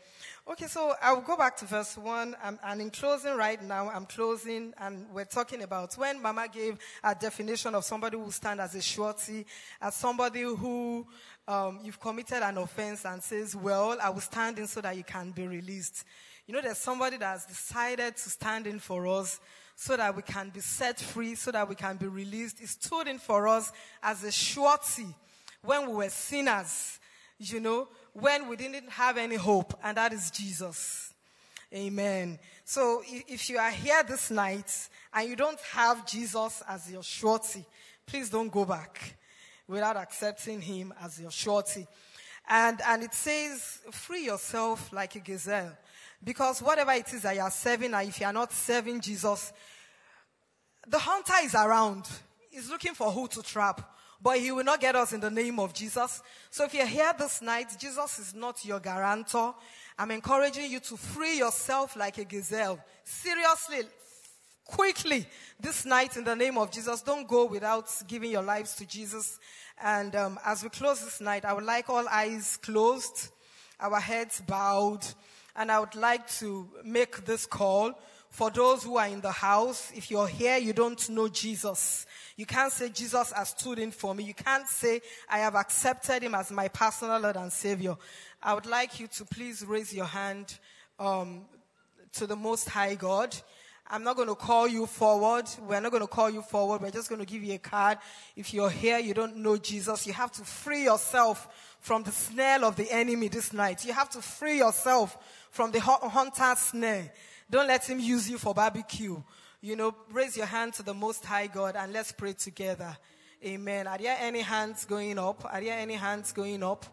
[0.46, 2.36] Okay, so I'll go back to verse 1.
[2.42, 6.78] I'm, and in closing right now, I'm closing and we're talking about when Mama gave
[7.02, 9.46] a definition of somebody who stand as a surety,
[9.80, 11.06] as somebody who
[11.48, 15.04] um, you've committed an offense and says, well, I will stand in so that you
[15.04, 16.04] can be released.
[16.46, 19.40] You know, there's somebody that has decided to stand in for us
[19.76, 22.58] so that we can be set free, so that we can be released.
[22.58, 23.70] He stood in for us
[24.02, 25.06] as a surety
[25.62, 26.98] when we were sinners,
[27.38, 31.12] you know, when we didn't have any hope, and that is Jesus.
[31.74, 32.38] Amen.
[32.64, 37.64] So if you are here this night and you don't have Jesus as your surety,
[38.06, 39.16] please don't go back
[39.68, 41.86] without accepting him as your surety.
[42.48, 45.76] And, and it says, free yourself like a gazelle.
[46.26, 49.52] Because whatever it is that you are serving, and if you are not serving Jesus,
[50.84, 52.04] the hunter is around.
[52.50, 53.92] He's looking for who to trap.
[54.20, 56.20] But he will not get us in the name of Jesus.
[56.50, 59.54] So if you're here this night, Jesus is not your guarantor.
[59.96, 62.80] I'm encouraging you to free yourself like a gazelle.
[63.04, 63.82] Seriously,
[64.64, 65.28] quickly
[65.60, 67.02] this night in the name of Jesus.
[67.02, 69.38] Don't go without giving your lives to Jesus.
[69.80, 73.28] And um, as we close this night, I would like all eyes closed,
[73.78, 75.06] our heads bowed,
[75.56, 77.98] and I would like to make this call
[78.30, 79.90] for those who are in the house.
[79.94, 82.06] If you're here, you don't know Jesus.
[82.36, 84.24] You can't say Jesus has stood in for me.
[84.24, 87.96] You can't say I have accepted him as my personal Lord and Savior.
[88.42, 90.58] I would like you to please raise your hand
[90.98, 91.46] um,
[92.12, 93.34] to the Most High God.
[93.88, 95.44] I'm not going to call you forward.
[95.60, 96.82] We're not going to call you forward.
[96.82, 97.98] We're just going to give you a card.
[98.34, 102.64] If you're here, you don't know Jesus, you have to free yourself from the snare
[102.64, 103.84] of the enemy this night.
[103.84, 105.16] You have to free yourself
[105.50, 107.12] from the hunter's snare.
[107.48, 109.22] Don't let him use you for barbecue.
[109.60, 112.96] You know, raise your hand to the Most High God and let's pray together.
[113.44, 113.86] Amen.
[113.86, 115.44] Are there any hands going up?
[115.44, 116.86] Are there any hands going up?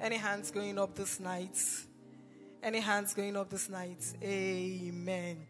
[0.00, 1.58] Any hands going up this night?
[2.62, 4.04] Any hands going up this night?
[4.22, 5.46] Amen.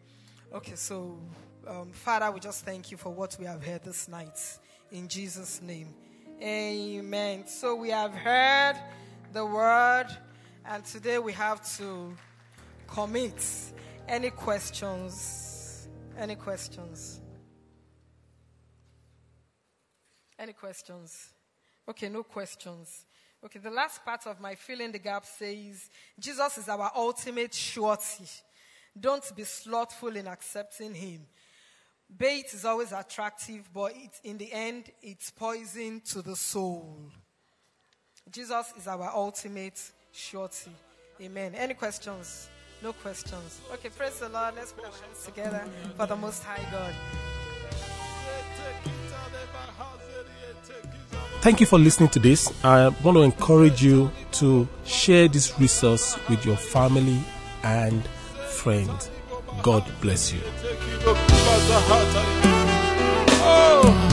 [0.53, 1.19] Okay, so
[1.67, 4.39] um, Father, we just thank you for what we have heard this night.
[4.91, 5.93] In Jesus' name.
[6.41, 7.45] Amen.
[7.47, 8.75] So we have heard
[9.33, 10.07] the word,
[10.65, 12.15] and today we have to
[12.87, 13.45] commit.
[14.07, 15.89] Any questions?
[16.17, 17.19] Any questions?
[20.39, 21.33] Any questions?
[21.89, 23.05] Okay, no questions.
[23.43, 27.53] Okay, the last part of my fill in the gap says Jesus is our ultimate
[27.53, 28.25] surety.
[28.99, 31.21] Don't be slothful in accepting him.
[32.15, 37.11] Bait is always attractive, but it, in the end, it's poison to the soul.
[38.31, 39.79] Jesus is our ultimate
[40.11, 40.71] surety.
[41.21, 41.53] Amen.
[41.55, 42.47] Any questions?
[42.81, 43.59] No questions.
[43.73, 44.55] Okay, praise the Lord.
[44.55, 45.65] Let's put our hands together
[45.97, 46.93] for the Most High God.
[51.41, 52.51] Thank you for listening to this.
[52.63, 57.19] I want to encourage you to share this resource with your family
[57.63, 58.03] and
[58.67, 59.09] friends.
[59.63, 60.41] God bless you.
[63.49, 64.07] Oh.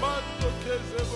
[0.00, 1.13] Mando borote.